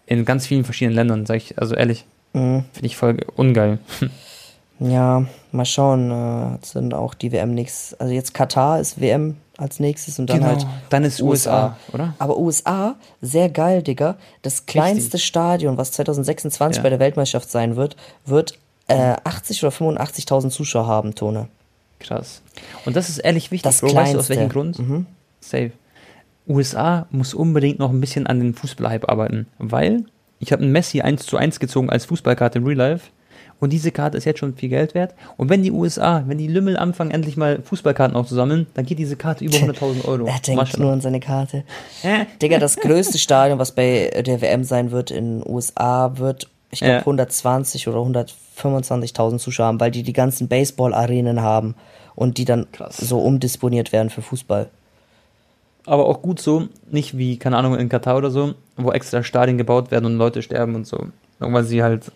[0.06, 2.64] in ganz vielen verschiedenen Ländern, sag ich, also ehrlich, Mhm.
[2.72, 3.78] finde ich voll ungeil.
[4.78, 6.10] Ja, mal schauen.
[6.10, 7.98] Äh, sind auch die WM nächstes.
[7.98, 10.60] Also jetzt Katar ist WM als nächstes und dann halt.
[10.60, 10.70] Genau.
[10.90, 12.14] dann ist USA, oder?
[12.18, 14.16] Aber USA, sehr geil, Digga.
[14.42, 16.82] Das kleinste Stadion, was 2026 Ja.
[16.82, 21.48] bei der Weltmeisterschaft sein wird, wird äh, 80 oder 85.000 Zuschauer haben, Tone.
[21.98, 22.42] Krass.
[22.84, 23.88] Und das ist ehrlich wichtig, Das Bro.
[23.94, 24.28] Weißt du aus Kleinste.
[24.36, 24.78] welchem Grund?
[24.78, 25.06] Mhm.
[25.40, 25.72] Safe.
[26.48, 30.04] USA muss unbedingt noch ein bisschen an den Fußballhype arbeiten, weil
[30.38, 33.08] ich habe einen Messi 1 zu 1 gezogen als Fußballkarte in Real Life
[33.60, 35.14] und diese Karte ist jetzt schon viel Geld wert.
[35.36, 39.16] Und wenn die USA, wenn die Lümmel anfangen, endlich mal Fußballkarten aufzusammeln, dann geht diese
[39.16, 40.26] Karte über 100.000 Euro.
[40.26, 40.84] Er denkt Maschallah.
[40.84, 41.64] nur an seine Karte.
[42.42, 46.80] Digga, das größte Stadion, was bei der WM sein wird in den USA, wird, ich
[46.80, 46.98] glaube, Ja.
[47.00, 51.74] 120 oder 125.000 Zuschauer haben, weil die die ganzen Baseball-Arenen haben
[52.14, 52.96] und die dann Krass.
[52.96, 54.68] so umdisponiert werden für Fußball.
[55.84, 59.56] Aber auch gut so, nicht wie, keine Ahnung, in Katar oder so, wo extra Stadien
[59.56, 61.06] gebaut werden und Leute sterben und so.
[61.38, 62.10] Irgendwann sie halt,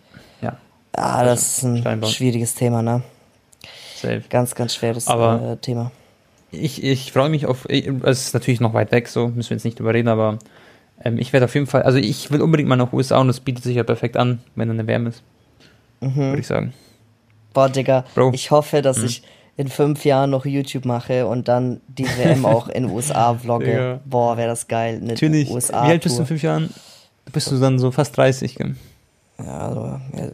[0.93, 2.09] Ah, das ist ein Steinbau.
[2.09, 3.03] schwieriges Thema, ne?
[3.97, 4.23] safe.
[4.31, 5.91] Ganz, ganz schweres Aber- äh, Thema.
[6.53, 7.87] Ich, ich freue mich auf, es
[8.27, 10.39] ist natürlich noch weit weg, so müssen wir jetzt nicht drüber reden, aber
[11.05, 13.39] ähm, ich werde auf jeden Fall, also ich will unbedingt mal nach USA und das
[13.39, 15.23] bietet sich ja perfekt an, wenn dann eine WM ist,
[16.01, 16.17] Mhm.
[16.17, 16.73] würde ich sagen.
[17.55, 18.33] Boah, Digga, Bro.
[18.33, 19.05] ich hoffe, dass Mhm.
[19.05, 19.23] ich
[19.57, 23.67] in fünf Jahren noch YouTube mache und dann die WM auch in USA vlogge.
[23.67, 24.01] Digga.
[24.07, 24.97] Boah, wäre das geil.
[24.97, 26.71] Eine Natürlich, USA wie alt bist du in fünf Jahren?
[27.33, 28.75] Bist du dann so fast 30, gell?
[29.39, 30.29] Ja, also, ja,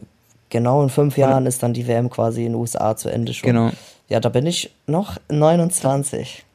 [0.49, 3.47] genau in fünf Jahren ist dann die WM quasi in den USA zu Ende schon.
[3.47, 3.71] Genau.
[4.09, 6.45] Ja, da bin ich noch 29.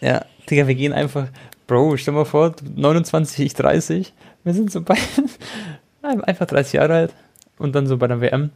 [0.00, 1.28] Ja, Digga, wir gehen einfach,
[1.66, 4.12] Bro, stell mal vor, du 29, ich 30,
[4.44, 4.96] wir sind so bei,
[6.02, 7.14] einfach 30 Jahre alt
[7.58, 8.50] und dann so bei der WM.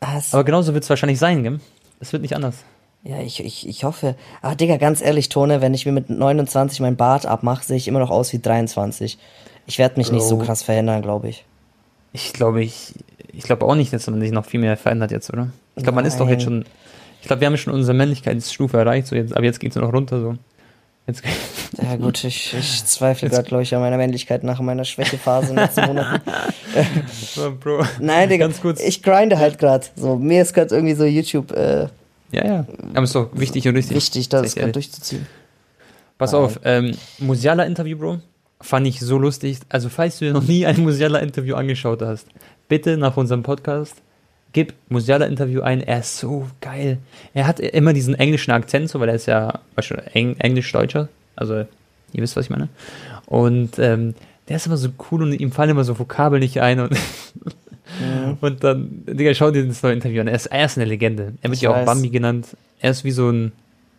[0.00, 1.60] Es- Aber genauso wird es wahrscheinlich sein, gell?
[2.00, 2.56] Es wird nicht anders.
[3.02, 4.14] ja, ich, ich, ich hoffe.
[4.42, 7.88] Aber Digga, ganz ehrlich, Tone, wenn ich mir mit 29 mein Bart abmache, sehe ich
[7.88, 9.18] immer noch aus wie 23.
[9.66, 10.46] Ich werde mich nicht so Bro.
[10.46, 11.44] krass verändern, glaube ich.
[12.12, 12.94] Ich glaube, ich,
[13.32, 15.48] ich glaube auch nicht, dass man sich noch viel mehr verändert jetzt, oder?
[15.76, 16.64] Ich glaube, man ist doch jetzt schon,
[17.20, 19.86] ich glaube, wir haben schon unsere Männlichkeitsstufe erreicht, so jetzt, aber jetzt geht es nur
[19.86, 20.36] noch runter, so.
[21.06, 21.22] Jetzt,
[21.82, 25.56] Ja gut, ich, ich zweifle gerade, glaube ich, an meiner Männlichkeit nach meiner Schwächephase in
[25.56, 26.20] den letzten Monaten.
[27.60, 27.84] Bro.
[27.98, 28.80] Nein, Digga, Ganz kurz.
[28.82, 29.86] ich grinde halt gerade.
[29.96, 31.88] So, mir ist gerade irgendwie so YouTube äh,
[32.30, 32.66] Ja, ja.
[32.92, 33.96] Aber ist doch wichtig und richtig.
[33.96, 35.26] wichtig, das ich gerade durchzuziehen.
[36.18, 36.42] Pass Nein.
[36.42, 38.18] auf, ähm, Musiala-Interview, Bro,
[38.60, 39.58] fand ich so lustig.
[39.68, 42.26] Also, falls du dir noch nie ein Musiala-Interview angeschaut hast,
[42.68, 43.94] bitte nach unserem Podcast,
[44.52, 45.80] gib Musiala-Interview ein.
[45.82, 46.98] Er ist so geil.
[47.34, 51.08] Er hat immer diesen englischen Akzent, so, weil er ist ja weißt du, Eng Englisch-Deutscher.
[51.36, 51.66] Also, ihr
[52.22, 52.68] wisst, was ich meine.
[53.26, 54.14] Und ähm,
[54.48, 56.80] der ist immer so cool und ihm fallen immer so Vokabeln nicht ein.
[56.80, 56.96] Und,
[58.00, 58.36] Mhm.
[58.42, 60.28] und dann, Digga, schau dir das neue Interview an.
[60.28, 61.32] Er ist, er ist eine Legende.
[61.40, 61.86] Er wird Ich ja auch weiß.
[61.86, 62.48] Bambi genannt.
[62.80, 63.52] Er ist wie so ein,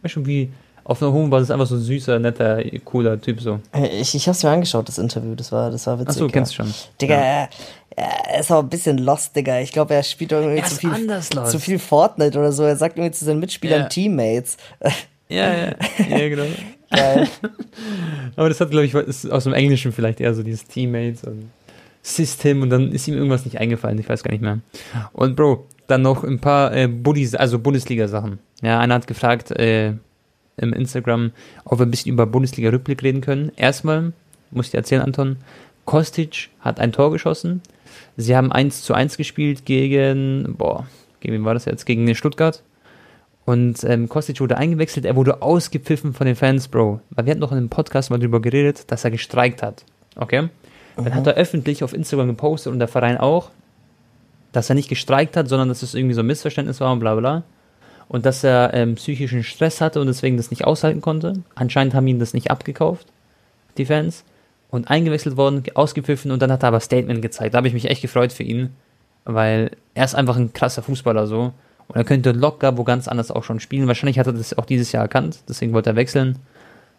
[0.04, 0.50] weißt du, wie
[0.90, 3.60] auf einer hohen Basis einfach so ein süßer, netter, cooler Typ so.
[4.00, 6.10] Ich, ich hab's mir angeschaut, das Interview, das war, das war witzig.
[6.10, 6.32] Achso, ja.
[6.32, 6.74] kennst du schon.
[7.00, 7.50] Digga, Ja.
[7.96, 9.60] er, ist auch ein bisschen lost, Digga.
[9.60, 12.64] Ich glaube, er spielt irgendwie Er zu viel, anders zu viel Fortnite oder so.
[12.64, 13.88] Er sagt irgendwie zu seinen Mitspielern Ja.
[13.88, 14.58] Teammates.
[15.32, 15.76] Ja, ja,
[16.10, 16.46] ja, genau.
[16.90, 17.28] Geil.
[18.36, 21.52] Aber das hat, glaube ich, ist aus dem Englischen vielleicht eher so dieses Teammates und
[22.02, 24.58] System und dann ist ihm irgendwas nicht eingefallen, ich weiß gar nicht mehr.
[25.14, 28.40] Und Bro, dann noch ein paar äh, Buddies, also Bundesliga-Sachen.
[28.64, 29.94] Ja, einer hat gefragt äh,
[30.60, 31.32] im Instagram,
[31.66, 33.52] ob wir ein bisschen über Bundesliga-Rückblick reden können.
[33.56, 34.14] Erstmal,
[34.52, 35.38] muss ich dir erzählen, Anton,
[35.86, 37.62] Kostic hat ein Tor geschossen.
[38.18, 40.86] Sie haben 1 zu 1 gespielt gegen, boah,
[41.20, 41.86] gegen wen war das jetzt?
[41.86, 42.62] Gegen Stuttgart.
[43.46, 47.02] Und ähm, Kostic wurde eingewechselt, er wurde ausgepfiffen von den Fans, Bro.
[47.10, 49.84] Weil wir hatten noch in einem Podcast mal darüber geredet, dass er gestreikt hat.
[50.16, 50.50] Okay?
[50.96, 51.14] Dann Mhm.
[51.16, 53.50] hat er öffentlich auf Instagram gepostet und der Verein auch,
[54.52, 57.16] dass er nicht gestreikt hat, sondern dass es irgendwie so ein Missverständnis war und bla
[57.16, 57.44] bla.
[58.10, 61.36] Und dass er ähm, psychischen Stress hatte und deswegen das nicht aushalten konnte.
[61.56, 63.08] Anscheinend haben ihn das nicht abgekauft,
[63.78, 64.26] die Fans.
[64.72, 67.54] Und eingewechselt worden, ausgepfiffen und dann hat er aber Statement gezeigt.
[67.54, 68.72] Da habe ich mich echt gefreut für ihn,
[69.26, 71.54] weil er ist einfach ein krasser Fußballer so.
[71.88, 73.88] Und er könnte locker wo ganz anders auch schon spielen.
[73.88, 76.38] Wahrscheinlich hat er das auch dieses Jahr erkannt, deswegen wollte er wechseln.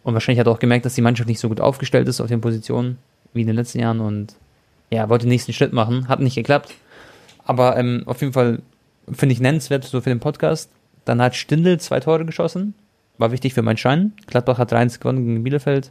[0.03, 2.29] Und wahrscheinlich hat er auch gemerkt, dass die Mannschaft nicht so gut aufgestellt ist auf
[2.29, 2.99] den Positionen
[3.33, 4.35] wie in den letzten Jahren und
[4.91, 6.09] ja, wollte den nächsten Schritt machen.
[6.09, 6.75] Hat nicht geklappt.
[7.45, 8.63] Aber ähm, auf jeden Fall
[9.13, 10.71] finde ich nennenswert so für den Podcast.
[11.11, 12.73] Dann hat Stindl zwei Tore geschossen.
[13.19, 14.13] War wichtig für meinen Schein.
[14.29, 15.91] Gladbach hat 3-1 gewonnen gegen Bielefeld.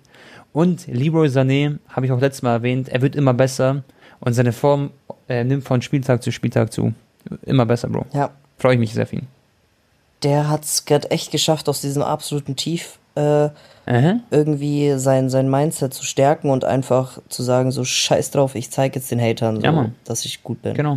[0.53, 3.83] Und Leroy Sané, habe ich auch letztes Mal erwähnt, er wird immer besser
[4.21, 4.91] und seine Form
[5.27, 6.93] äh, nimmt von Spieltag zu Spieltag zu.
[7.45, 8.05] Immer besser, Bro.
[8.13, 9.27] Ja, Freue ich mich sehr ihn.
[10.23, 13.49] der hat's gerade echt geschafft, aus diesem absoluten Tief äh,
[14.31, 18.95] irgendwie sein, sein Mindset zu stärken und einfach zu sagen, so scheiß drauf, ich zeig
[18.95, 20.75] jetzt den Hatern, so, Ja, dass ich gut bin.
[20.75, 20.93] Genau.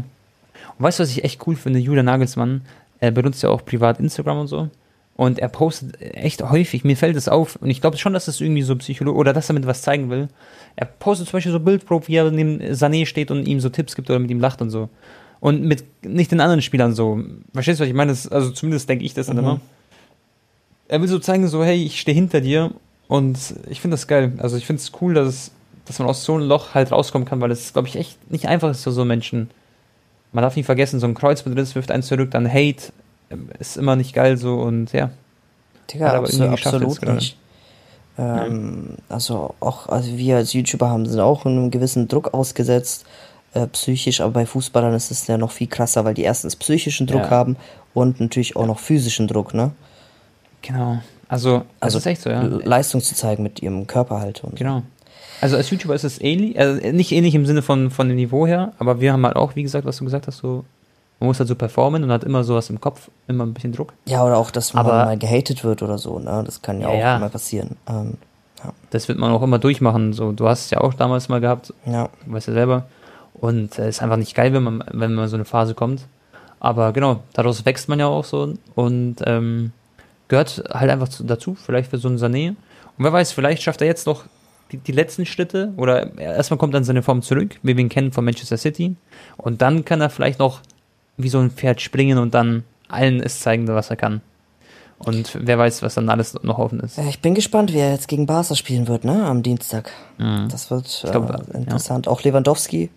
[0.79, 1.81] Und weißt du, was ich echt cool finde?
[1.81, 2.63] Julian Nagelsmann,
[3.03, 4.69] er benutzt ja auch privat Instagram und so.
[5.17, 8.41] Und er postet echt häufig, mir fällt es auf, und ich glaube schon, dass das
[8.41, 10.29] irgendwie so Psychologe, oder dass er mit was zeigen will.
[10.77, 13.95] Er postet zum Beispiel so Bildprobe, wie er neben Sané steht und ihm so Tipps
[13.95, 14.89] gibt oder mit ihm lacht und so.
[15.41, 17.21] Und mit nicht den anderen Spielern so.
[17.53, 18.13] Verstehst du, was ich meine?
[18.13, 19.43] Das, also zumindest denke ich das dann Mhm.
[19.43, 19.61] immer.
[20.89, 22.71] Er will so zeigen, so, hey, ich stehe hinter dir.
[23.09, 23.39] Und
[23.69, 24.33] ich finde das geil.
[24.39, 25.51] Also ich finde es cool, dass,
[25.85, 28.47] dass man aus so einem Loch halt rauskommen kann, weil es, glaube ich, echt nicht
[28.47, 29.51] einfach ist für so Menschen.
[30.33, 32.93] Man darf nicht vergessen, so ein Kreuzbandriss wirft einen zurück, dann Hate
[33.31, 35.11] ähm, ist immer nicht geil so und ja.
[35.93, 37.15] Digga, absolut gerade.
[37.17, 37.37] nicht.
[38.19, 43.05] Ähm, Also auch, also wir als YouTuber haben sind auch einem gewissen Druck ausgesetzt,
[43.55, 47.07] äh, psychisch, aber bei Fußballern ist es ja noch viel krasser, weil die erstens psychischen
[47.07, 47.31] Druck Ja.
[47.31, 47.57] haben
[47.95, 49.73] und natürlich auch noch physischen Druck, ne?
[50.63, 50.99] Genau.
[51.29, 52.43] Also, Also ist echt so, ja.
[52.43, 54.45] Le- Leistung zu zeigen mit ihrem Körper halt.
[54.45, 54.83] Und Genau.
[55.43, 58.47] Also als YouTuber ist es ähnlich, also nicht ähnlich im Sinne von, von dem Niveau
[58.47, 60.65] her, aber wir haben halt auch, wie gesagt, was du gesagt hast, so,
[61.21, 63.93] man muss halt so performen und hat immer sowas im Kopf, immer ein bisschen Druck.
[64.07, 66.43] Ja, oder auch, dass man Aber- mal gehatet wird oder so, ne?
[66.47, 67.19] Das kann ja, Ja, auch ja.
[67.19, 67.77] mal passieren.
[67.89, 68.15] Ähm,
[68.91, 70.13] Das wird man auch immer durchmachen.
[70.13, 72.09] So, du hast es ja auch damals mal gehabt, ja.
[72.27, 72.87] weißt ja selber.
[73.35, 76.07] Und es äh, ist einfach nicht geil, wenn man, wenn man so eine Phase kommt.
[76.61, 79.73] Aber genau, daraus wächst man ja auch so und ähm,
[80.29, 82.51] gehört halt einfach zu, dazu, vielleicht für so einen Sané.
[82.51, 84.23] Und wer weiß, vielleicht schafft er jetzt noch
[84.73, 88.13] die, die letzten Schritte oder erstmal kommt dann seine Form zurück, wie wir ihn kennen
[88.13, 88.97] von Manchester City.
[89.37, 90.61] Und dann kann er vielleicht noch
[91.17, 94.23] wie so ein Pferd springen und dann allen es zeigen, was er kann.
[94.99, 96.97] Und wer weiß, was dann alles noch offen ist.
[96.99, 99.25] Ich bin gespannt, wie er jetzt gegen Barca spielen wird, ne?
[99.27, 99.91] Am Dienstag.
[100.19, 100.49] Mhm.
[100.49, 101.59] Das wird glaub, äh, ja.
[101.59, 102.07] interessant.
[102.07, 102.89] Auch Lewandowski.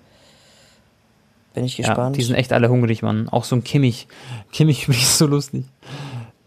[1.56, 2.18] Bin ich Ja, gespannt.
[2.18, 3.28] die sind echt alle hungrig, Mann.
[3.30, 4.08] Auch so ein Kimmich.
[4.52, 5.66] Kimmich ist so lustig.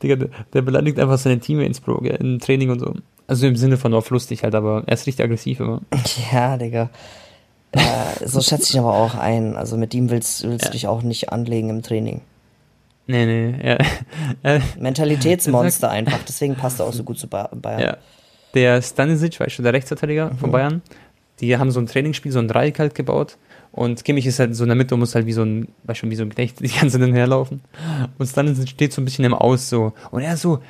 [0.03, 2.95] Digga, der, der beleidigt einfach seine Teammates, Bro, gell, im Training und so.
[3.29, 5.83] Also im Sinne von auf lustig halt, aber er ist richtig aggressiv immer.
[6.33, 6.91] Ja, Digga.
[7.73, 7.81] Äh,
[8.27, 9.55] so schätze ich aber auch ein.
[9.57, 10.71] Also mit ihm willst, willst Ja.
[10.71, 12.23] du dich auch nicht anlegen im Training.
[13.07, 13.79] Nee, nee, ja.
[14.43, 16.19] Äh, Mentalitätsmonster einfach.
[16.27, 17.81] Deswegen passt er auch so gut zu ba Bayern.
[17.81, 17.97] ja.
[18.55, 20.81] Der Stanisic, weißt du, der Rechtsverteidiger von Bayern,
[21.41, 23.37] die haben so ein Trainingsspiel, so ein Dreieck halt gebaut.
[23.73, 26.03] Und Kimmich ist halt so in der Mitte und muss halt wie so ein, weißt
[26.03, 27.61] du, wie so ein Knecht die ganze Zeit hinherlaufen.
[28.17, 29.93] Und Stanisic steht so ein bisschen im Aus so.
[30.11, 30.61] Und er so,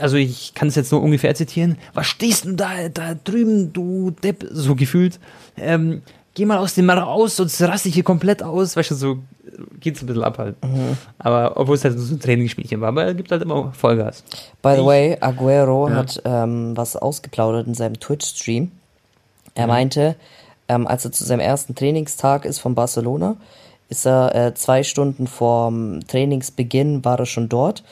[0.00, 4.10] also ich kann es jetzt nur ungefähr zitieren, was stehst du da, da drüben, du
[4.10, 5.20] Depp, so gefühlt,
[5.56, 6.02] ähm,
[6.34, 9.18] geh mal aus dem raus, sonst raste ich hier komplett aus, weißt du, so
[9.78, 10.56] geht's ein bisschen ab halt.
[11.18, 14.24] Aber obwohl es halt so ein Trainingsspielchen war, aber er gibt halt immer Vollgas.
[14.62, 15.94] By the Ich- way, Aguero Ja.
[15.96, 18.72] hat ähm, was ausgeplaudert in seinem Twitch-Stream.
[19.54, 20.16] Er meinte,
[20.68, 23.36] ähm, als er zu seinem ersten Trainingstag ist von Barcelona,
[23.88, 27.84] ist er äh, zwei Stunden vorm Trainingsbeginn war er schon dort.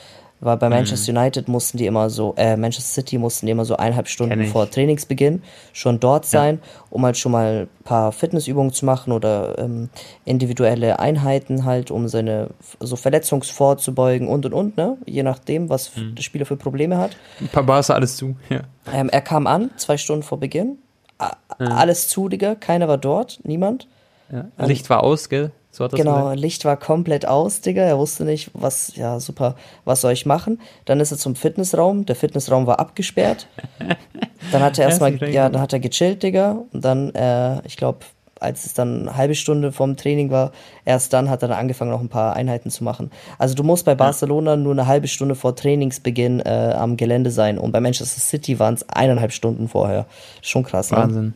[0.43, 0.59] Weil Mhm.
[0.59, 4.07] bei Manchester United mussten die immer so, äh, Manchester City mussten die immer so eineinhalb
[4.07, 5.41] Stunden vor Trainingsbeginn
[5.71, 9.89] schon dort sein, um halt schon mal ein paar Fitnessübungen zu machen oder ähm,
[10.25, 14.97] individuelle Einheiten halt, um seine so Verletzungsvorzubeugen und und und, ne?
[15.05, 16.15] Je nachdem, was Mhm.
[16.15, 17.15] der Spieler für Probleme hat.
[17.39, 18.61] Ein paar Bars alles zu, ja.
[18.93, 20.77] Ähm, er kam an, zwei Stunden vor Beginn.
[21.19, 22.55] A Alles zu, Digga.
[22.55, 23.87] Keiner war dort, niemand.
[24.31, 24.45] ja.
[24.65, 25.51] Licht war aus, gell?
[25.73, 26.39] So hat das Genau, gesagt.
[26.39, 27.81] Licht war komplett aus, Digga.
[27.81, 29.55] Er wusste nicht, was, ja, super,
[29.85, 30.61] was soll ich machen?
[30.85, 32.05] Dann ist er zum Fitnessraum.
[32.05, 33.47] Der Fitnessraum war abgesperrt.
[34.51, 36.59] Dann hat er Er erstmal, ja, dann hat er gechillt, Digga.
[36.73, 37.99] Und dann, äh, ich glaube,
[38.39, 40.51] als es dann eine halbe Stunde vom Training war,
[40.85, 43.09] erst dann hat er dann angefangen, noch ein paar Einheiten zu machen.
[43.39, 47.57] Also du musst bei Barcelona nur eine halbe Stunde vor Trainingsbeginn äh, am Gelände sein.
[47.57, 50.05] Und bei Manchester City waren es eineinhalb Stunden vorher.
[50.41, 50.97] Schon krass, ne?
[50.97, 51.33] Wahnsinn.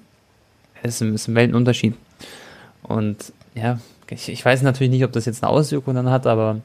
[0.84, 1.96] Es ist ein, ist ein Weltenunterschied.
[2.84, 3.80] Und ja,
[4.10, 6.58] ich, ich weiß natürlich nicht, ob das jetzt eine Auswirkung dann hat, aber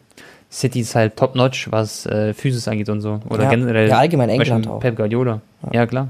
[0.51, 3.21] City ist halt top-notch, was äh, Physis angeht und so.
[3.31, 3.51] Oder Ja.
[3.51, 3.89] generell.
[3.89, 4.81] Ja, allgemein England auch.
[4.81, 5.41] Pep Guardiola.
[5.73, 5.87] Ja.
[5.87, 6.09] klar.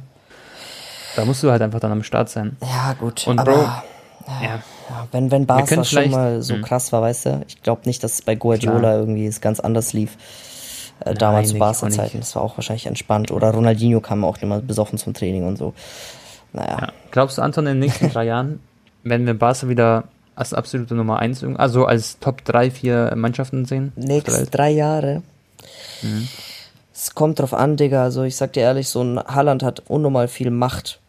[1.16, 2.56] Da musst du halt einfach dann am Start sein.
[2.62, 3.26] Ja, gut.
[3.26, 4.42] Und aber Bro, ja,
[4.88, 5.06] Ja.
[5.12, 6.62] wenn, wenn Barca schon mal so Hm.
[6.62, 8.98] krass war, weißt du, ich glaube nicht, dass es bei Guardiola Klar.
[8.98, 10.16] irgendwie es ganz anders lief.
[11.04, 13.30] Äh, damals zu Barca-Zeiten, das war auch wahrscheinlich entspannt.
[13.30, 15.74] Oder Ronaldinho kam auch immer besoffen zum Training und so.
[16.52, 16.88] Naja, Ja.
[17.10, 18.60] Glaubst du, Anton, in den nächsten drei Jahren,
[19.02, 20.04] wenn wir Barca wieder
[20.34, 23.92] als absolute Nummer 1, also als Top 3, 4 Mannschaften sehen?
[23.96, 25.22] nächste drei Jahre.
[26.02, 26.28] Mhm.
[26.94, 28.02] Es kommt drauf an, Digga.
[28.04, 31.00] Also ich sag dir ehrlich, so ein Haaland hat unnormal viel Macht.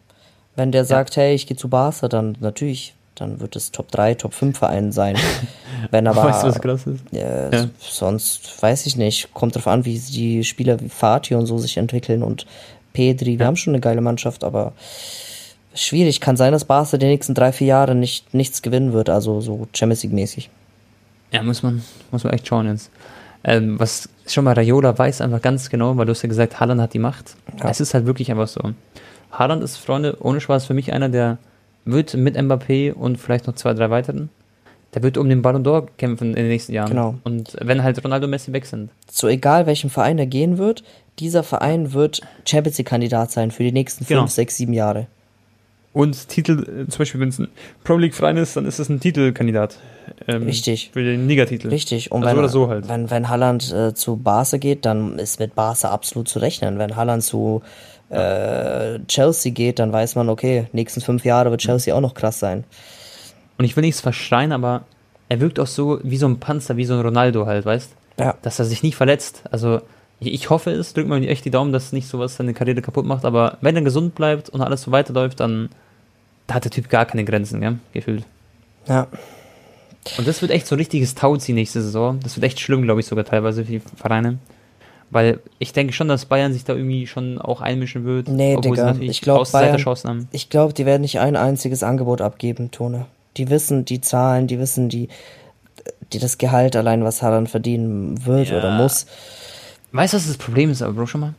[0.56, 4.14] Wenn der sagt, hey, ich gehe zu Barca, dann natürlich, dann wird es Top 3,
[4.16, 5.18] Top 5 Verein sein.
[5.92, 7.02] Wenn aber weißt du, was krass ist?
[7.14, 7.66] äh, Ja.
[7.80, 9.34] sonst weiß ich nicht.
[9.34, 12.46] Kommt drauf an, wie die Spieler wie Fatih und so sich entwickeln und
[12.94, 13.40] Pedri.
[13.40, 14.74] Wir haben schon eine geile Mannschaft, aber
[15.74, 16.22] schwierig.
[16.22, 19.10] Kann sein, dass Barca die nächsten drei, vier Jahre nicht, nichts gewinnen wird.
[19.10, 20.50] Also so Champions League mäßig.
[21.32, 22.92] Ja, muss man, muss man echt schauen jetzt.
[23.44, 26.80] Ähm, was schon mal Raiola weiß einfach ganz genau, weil du hast ja gesagt, Haaland
[26.80, 27.36] hat die Macht.
[27.60, 27.70] Ja.
[27.70, 28.62] Es ist halt wirklich einfach so.
[29.32, 31.40] Haaland ist, Freunde, ohne Spaß für mich einer, der
[31.86, 34.30] wird mit Mbappé und vielleicht noch zwei, drei weiteren,
[34.94, 36.90] der wird um den Ballon d'Or kämpfen in den nächsten Jahren.
[36.92, 37.16] Genau.
[37.24, 38.92] Und wenn halt Ronaldo und Messi weg sind.
[39.12, 40.84] so egal welchem Verein er gehen wird,
[41.20, 44.22] dieser Verein wird Champions League Kandidat sein für die nächsten Genau.
[44.22, 45.08] fünf, sechs, sieben Jahre.
[45.94, 47.48] Und Titel, äh, zum Beispiel, wenn es ein
[47.84, 49.78] Pro League Verein ist, dann ist es ein Titelkandidat.
[50.28, 50.90] Ähm, Richtig.
[50.92, 51.70] Für den Ligatitel.
[51.70, 52.12] Richtig.
[52.12, 52.90] Und Also wenn, oder so halt.
[52.90, 56.80] wenn, wenn Haaland äh, zu Barca geht, dann ist mit Barca absolut zu rechnen.
[56.80, 57.62] Wenn Haaland zu
[58.10, 62.40] äh, Chelsea geht, dann weiß man, okay, nächsten fünf Jahre wird Chelsea auch noch krass
[62.40, 62.64] sein.
[63.58, 64.86] Und ich will nichts verschreien, aber
[65.30, 68.36] er wirkt auch so wie so ein Panzer, wie so ein Ronaldo halt, weißt Ja.
[68.42, 69.44] Dass er sich nicht verletzt.
[69.52, 69.82] Also,
[70.20, 73.06] ich, ich hoffe es, drückt mir echt die Daumen, dass nicht sowas seine Karriere kaputt
[73.06, 75.70] macht, aber wenn er gesund bleibt und alles so weiterläuft, dann
[76.48, 77.78] da hat der Typ gar keine Grenzen, gell?
[77.94, 78.26] Gefühlt.
[78.88, 79.08] Ja.
[80.18, 82.20] Und das wird echt so ein richtiges Tauziehen nächste Saison.
[82.22, 84.38] Das wird echt schlimm, glaube ich, sogar teilweise für die Vereine.
[85.10, 88.28] Weil ich denke schon, dass Bayern sich da irgendwie schon auch einmischen wird.
[88.28, 90.28] Nee, obwohl Digga, sie natürlich ich glaub, Außenseiterchancen haben.
[90.32, 93.06] Ich glaube, die werden nicht ein einziges Angebot abgeben, Tone.
[93.38, 95.10] Die wissen die Zahlen, die wissen die,
[96.12, 98.58] die das Gehalt allein, was Haaland verdienen wird Ja.
[98.58, 99.06] oder muss.
[99.92, 101.34] Weißt du, was das Problem ist, aber Bro, schon mal?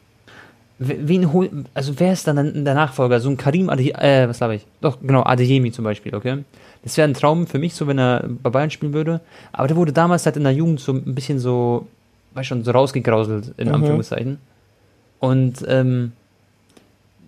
[0.78, 3.20] Wen hol, also wer ist dann der Nachfolger?
[3.20, 4.66] So ein Karim Ade, äh, was glaube ich?
[4.80, 6.38] Doch, genau, Adeyemi zum Beispiel, okay?
[6.82, 9.20] Das wäre ein Traum für mich, so wenn er bei Bayern spielen würde.
[9.52, 11.86] Aber der wurde damals halt in der Jugend so ein bisschen so,
[12.34, 13.74] weißt schon, so rausgegrauselt, in Mhm.
[13.74, 14.38] Anführungszeichen.
[15.20, 16.12] Und, ähm,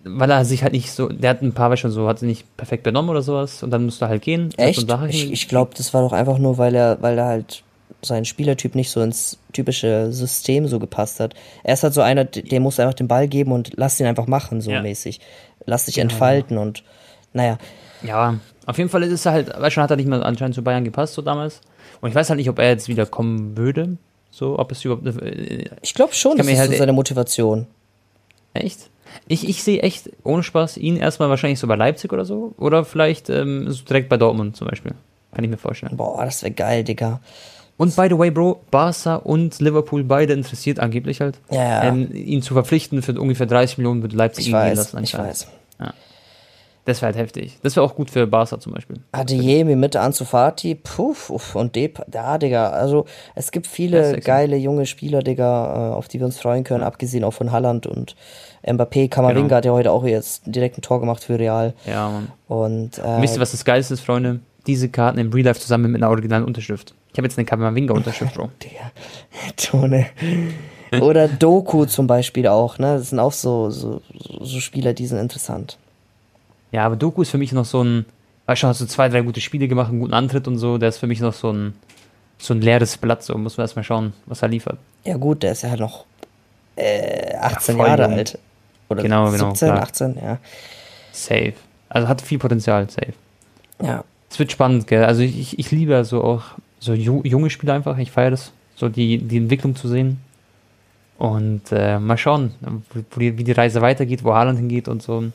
[0.03, 2.27] weil er sich halt nicht so, der hat ein paar, weißt schon, so, hat sich
[2.27, 4.49] nicht perfekt benommen oder sowas und dann musste er halt gehen.
[4.57, 4.85] Echt?
[5.09, 7.63] Ich, ich glaube, das war doch einfach nur, weil er, weil er halt
[8.01, 11.33] sein Spielertyp nicht so ins typische System so gepasst hat.
[11.63, 14.05] Er ist halt so einer, d- dem muss einfach den Ball geben und lass ihn
[14.05, 14.81] einfach machen, so Ja.
[14.81, 15.19] mäßig.
[15.65, 16.11] Lass dich Genau.
[16.11, 16.83] entfalten und
[17.33, 17.57] naja,
[18.03, 20.63] Ja, auf jeden Fall ist er halt, weißt schon, hat er nicht mehr anscheinend zu
[20.63, 21.61] Bayern gepasst, so damals.
[21.99, 23.97] Und ich weiß halt nicht, ob er jetzt wieder kommen würde.
[24.29, 25.07] So, ob es überhaupt.
[25.23, 27.65] Äh, ich glaube schon, Ich das ist halt- so seine Motivation.
[28.53, 28.89] echt?
[29.27, 32.53] Ich, ich sehe echt, ohne Spaß, ihn erstmal wahrscheinlich so bei Leipzig oder so.
[32.57, 34.93] Oder vielleicht ähm, so direkt bei Dortmund zum Beispiel.
[35.33, 35.97] Kann ich mir vorstellen.
[35.97, 37.19] Boah, das wäre geil, Digga.
[37.77, 41.37] Und by the way, Bro, Barca und Liverpool beide interessiert angeblich halt.
[41.51, 41.83] Ja, ja.
[41.83, 44.95] Ähm, ihn zu verpflichten für ungefähr 30 Millionen würde Leipzig Ich ihn gehen weiß, lassen.
[45.03, 45.29] ich anscheinend.
[45.29, 45.47] weiß.
[46.85, 47.57] Das wäre halt heftig.
[47.63, 49.01] Das wäre auch gut für Barca zum Beispiel.
[49.11, 53.03] Adeyemi mit Anzufati, puff, uff, und Dep, ja, Digga, also
[53.35, 56.85] es gibt Ja, viele geile junge Spieler, Digga, äh, auf die wir uns freuen können,
[56.85, 58.15] abgesehen auch von Halland und
[58.65, 59.09] Mbappé.
[59.09, 59.55] Kamavinga Genau.
[59.57, 61.73] hat ja heute auch jetzt direkt ein Tor gemacht für Real.
[61.85, 62.29] Ja, Mann.
[62.47, 64.39] Und äh, Wisst ihr, was das Geilste ist, Freunde?
[64.65, 66.93] Diese Karten im Real Life zusammen mit einer originalen Unterschrift.
[67.11, 68.35] Ich habe jetzt eine Kamavinga-Unterschrift.
[68.63, 68.91] Digga,
[69.55, 70.07] Tone.
[71.01, 72.97] Oder Doku zum Beispiel auch, ne?
[72.97, 74.01] Das sind auch so, so,
[74.39, 75.77] so Spieler, die sind interessant.
[76.71, 78.05] Ja, aber Doku ist für mich noch so ein,
[78.45, 80.77] weißt du, hast so zwei, drei gute Spiele gemacht, einen guten Antritt und so.
[80.77, 81.73] Der ist für mich noch so ein,
[82.37, 84.77] so ein leeres Blatt, so muss man erstmal schauen, was er liefert.
[85.03, 86.05] Ja gut, der ist ja noch
[86.75, 88.13] äh, 18 voll Jahre jung.
[88.13, 88.39] alt.
[88.89, 89.81] Oder Genau, genau, 17, klar.
[89.81, 90.37] 18, ja.
[91.11, 91.53] Safe.
[91.89, 93.13] Also hat viel Potenzial, safe.
[93.81, 94.03] Ja.
[94.29, 95.03] Es wird spannend, gell?
[95.05, 96.43] Also ich, ich, ich liebe so auch
[96.79, 97.97] so ju junge Spieler einfach.
[97.97, 100.19] Ich feiere das, so die, die Entwicklung zu sehen.
[101.17, 102.51] Und äh, mal schauen,
[103.19, 105.17] die, wie die Reise weitergeht, wo Haaland hingeht und so.
[105.17, 105.33] Und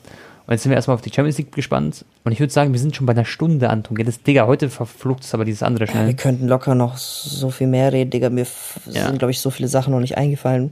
[0.49, 2.05] jetzt sind wir erstmal auf die Champions League gespannt.
[2.23, 3.97] Und ich würde sagen, wir sind schon bei einer Stunde, Anton.
[4.05, 6.07] Das, Digga, heute verflucht es aber dieses andere schnell.
[6.07, 8.29] wir könnten locker noch so viel mehr reden, Digga.
[8.29, 8.45] Mir
[8.89, 9.07] Ja.
[9.07, 10.71] sind, glaube ich, so viele Sachen noch nicht eingefallen,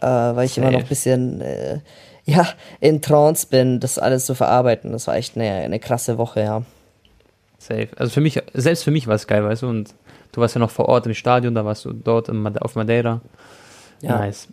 [0.00, 0.84] äh, weil ich immer noch Safe.
[0.86, 1.78] ein bisschen, äh,
[2.26, 2.46] ja,
[2.80, 4.92] in Trance bin, das alles zu verarbeiten.
[4.92, 6.62] Das war echt eine, eine krasse Woche, ja.
[7.66, 7.88] Safe.
[7.96, 9.68] Also für mich, selbst für mich war es geil, weißt du?
[9.68, 9.94] Und
[10.32, 12.28] du warst ja noch vor Ort im Stadion, da warst du dort
[12.60, 13.20] auf Madeira.
[14.02, 14.18] Ja.
[14.18, 14.48] Nice.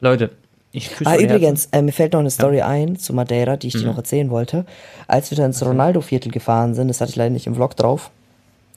[0.00, 0.30] Leute,
[0.70, 3.74] ich küsse Ah, übrigens, äh, mir fällt noch eine Story ein zu Madeira, die ich
[3.74, 3.78] Mhm.
[3.80, 4.66] dir noch erzählen wollte.
[5.08, 8.10] Als wir dann ins Ronaldo-Viertel gefahren sind, das hatte ich leider nicht im Vlog drauf.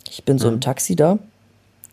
[0.10, 0.56] Ich bin so Mhm.
[0.56, 1.20] im Taxi da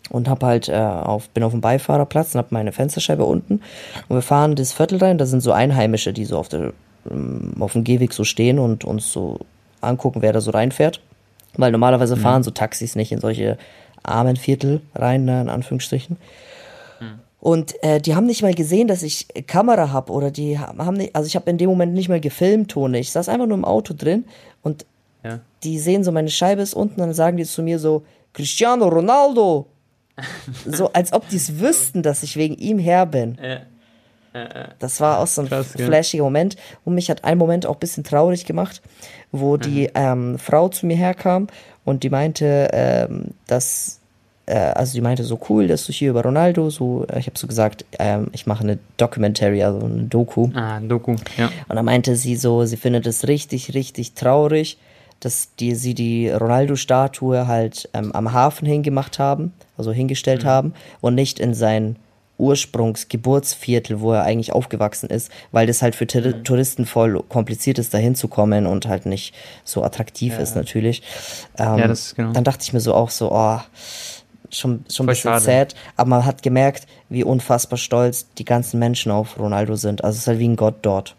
[0.09, 3.61] und hab halt äh, auf bin auf dem Beifahrerplatz und hab meine Fensterscheibe unten
[4.07, 5.17] und wir fahren das Viertel rein.
[5.17, 6.73] Da sind so Einheimische, die so auf der
[7.11, 9.39] ähm, auf dem Gehweg so stehen und uns so
[9.81, 11.01] angucken, wer da so reinfährt.
[11.57, 13.57] Weil normalerweise fahren so Taxis nicht in solche
[14.03, 16.17] armen Viertel rein, ne, in Anführungsstrichen.
[17.39, 21.15] Und äh, die haben nicht mal gesehen, dass ich Kamera hab oder die haben nicht,
[21.15, 22.97] also ich habe in dem Moment nicht mal gefilmt, Tone.
[22.97, 24.25] Ich saß einfach nur im Auto drin
[24.63, 24.85] und
[25.23, 25.41] Ja.
[25.63, 28.03] die sehen so, meine Scheibe ist unten, dann sagen die zu mir so,
[28.33, 29.67] Cristiano Ronaldo.
[30.65, 33.37] so, als ob die es wüssten, dass ich wegen ihm her bin.
[34.79, 36.57] Das war auch so ein Krass, flashiger Moment.
[36.83, 38.81] Und mich hat ein Moment auch ein bisschen traurig gemacht,
[39.39, 41.47] wo die ähm, Frau zu mir herkam
[41.83, 43.99] und die meinte, ähm, dass,
[44.45, 47.37] äh, also die meinte so cool, dass du hier über Ronaldo so, äh, ich habe
[47.37, 50.49] so gesagt, ähm, ich mache eine Documentary, also eine Doku.
[50.53, 51.49] Ah, ein Doku, ja.
[51.67, 54.77] Und dann meinte sie so, sie findet es richtig, richtig traurig,
[55.19, 61.15] dass die, sie die Ronaldo-Statue halt ähm, am Hafen hingemacht haben, also hingestellt haben und
[61.15, 61.95] nicht in sein
[62.37, 67.93] Ursprungsgeburtsviertel, wo er eigentlich aufgewachsen ist, weil das halt für Tur Touristen voll kompliziert ist,
[67.93, 69.33] da hinzukommen und halt nicht
[69.63, 71.01] so attraktiv ist natürlich.
[71.57, 72.31] Ähm, Ja, das- genau.
[72.33, 73.59] Dann dachte ich mir so auch so, oh,
[74.51, 75.43] schon, schon ein bisschen schade.
[75.43, 80.03] sad, aber man hat gemerkt, wie unfassbar stolz die ganzen Menschen auf Ronaldo sind.
[80.03, 81.15] Also es ist halt wie ein Gott dort.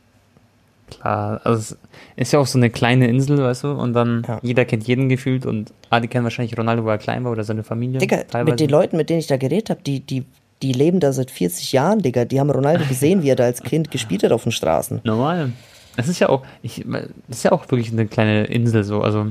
[0.89, 1.77] Klar, also es
[2.17, 4.39] ist ja auch so eine kleine Insel, weißt du, und dann Ja.
[4.43, 7.65] jeder kennt jeden gefühlt und alle kennen wahrscheinlich Ronaldo, wo er klein war oder seine
[7.65, 7.99] Familie.
[7.99, 8.53] Digga, teilweise.
[8.53, 10.25] mit den Leuten, mit denen ich da geredet habe, die, die,
[10.63, 12.25] die leben da seit 40 Jahren, Digga.
[12.25, 15.01] Die haben Ronaldo gesehen, wie er da als Kind gespielt hat auf den Straßen.
[15.05, 15.53] Normal.
[15.97, 16.85] Das ist ja auch, ich,
[17.29, 19.27] das ist ja auch wirklich eine kleine Insel so, also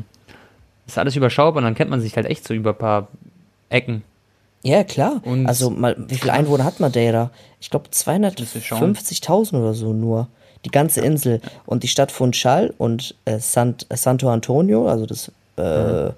[0.88, 3.08] ist alles überschaubar und dann kennt man sich halt echt so über ein paar
[3.70, 4.04] Ecken.
[4.64, 5.22] Ja, klar.
[5.26, 7.30] Und- also, mal, wie viele Einwohner hat Madeira?
[7.60, 8.96] Ich glaube Müsste schauen.
[8.96, 10.28] 250.000 oder so nur.
[10.66, 11.40] Die ganze Insel.
[11.68, 16.10] Und die Stadt Funchal und äh, Sant, äh, Santo Antonio, also das äh,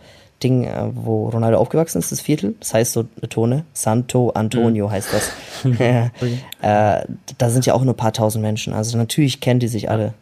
[0.43, 2.55] Ding, äh, wo Ronaldo aufgewachsen ist, das Viertel.
[2.59, 5.31] Das heißt so, äh, Tone, Santo Antonio heißt das.
[6.61, 7.05] äh,
[7.37, 8.73] da sind ja auch nur ein paar tausend Menschen.
[8.73, 10.13] Also natürlich kennen die sich alle.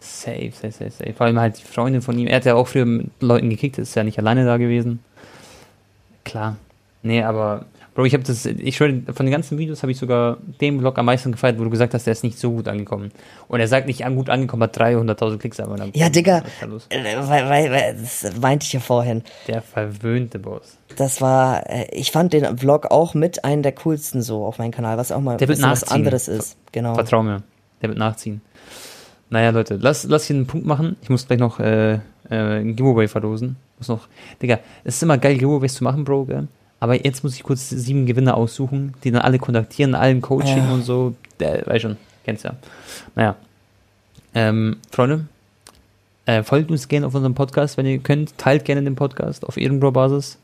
[0.00, 1.12] Safe, safe, safe, safe.
[1.14, 2.26] Vor allem halt die Freundin von ihm.
[2.26, 4.98] Er hat ja auch früher mit Leuten gekickt, ist ja nicht alleine da gewesen.
[6.24, 6.56] Klar.
[7.02, 10.38] Nee, aber Bro, ich habe das, ich schwöre, von den ganzen Videos habe ich sogar
[10.62, 13.12] den Vlog am meisten gefeiert, wo du gesagt hast, der ist nicht so gut angekommen.
[13.48, 15.90] Und er sagt nicht an gut angekommen, hat 300.000 Klicks, aber dann.
[15.94, 19.22] Ja, Digga, äh, weil, weil, weil, das meinte ich ja vorhin.
[19.46, 20.78] Der verwöhnte Boss.
[20.96, 24.70] Das war, äh, ich fand den Vlog auch mit einem der coolsten so auf meinem
[24.70, 25.96] Kanal, was auch mal Der wird was nachziehen.
[25.96, 26.56] anderes ist.
[26.72, 26.94] Genau.
[26.94, 27.42] Vertrau mir,
[27.82, 28.40] der wird nachziehen.
[29.28, 30.96] Naja, Leute, lass, lass hier einen Punkt machen.
[31.02, 33.56] Ich muss gleich noch äh, äh, ein Giveaway verlosen.
[33.78, 34.08] Muss noch,
[34.40, 36.48] Digga, es ist immer geil, Giveaways zu machen, Bro, gell?
[36.82, 40.72] Aber jetzt muss ich kurz sieben Gewinner aussuchen, die dann alle kontaktieren, allen Coaching Ja.
[40.72, 41.14] und so.
[41.38, 42.54] Der, weiß schon, kennst ja.
[43.14, 43.36] Naja.
[44.34, 45.26] Ähm, Freunde,
[46.26, 48.36] äh, folgt uns gerne auf unserem Podcast, wenn ihr könnt.
[48.36, 50.38] Teilt gerne den Podcast auf Ehrenbro-Basis.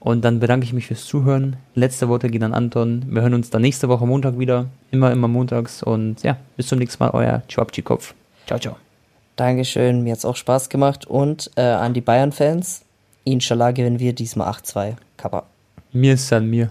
[0.00, 1.56] Und dann bedanke ich mich fürs Zuhören.
[1.74, 3.04] Letzte Worte gehen an Anton.
[3.10, 4.66] Wir hören uns dann nächste Woche Montag wieder.
[4.92, 5.82] Immer, immer montags.
[5.82, 7.10] Und ja, bis zum nächsten Mal.
[7.10, 8.14] Euer Chwapchi-Kopf.
[8.46, 8.76] Ciao, ciao.
[9.36, 11.06] Dankeschön, mir hat's auch Spaß gemacht.
[11.06, 12.80] Und äh, an die Bayern-Fans,
[13.24, 14.94] inshallah gewinnen wir diesmal 8-2.
[15.18, 15.44] Kappa.
[15.96, 16.68] Mir ist an mir.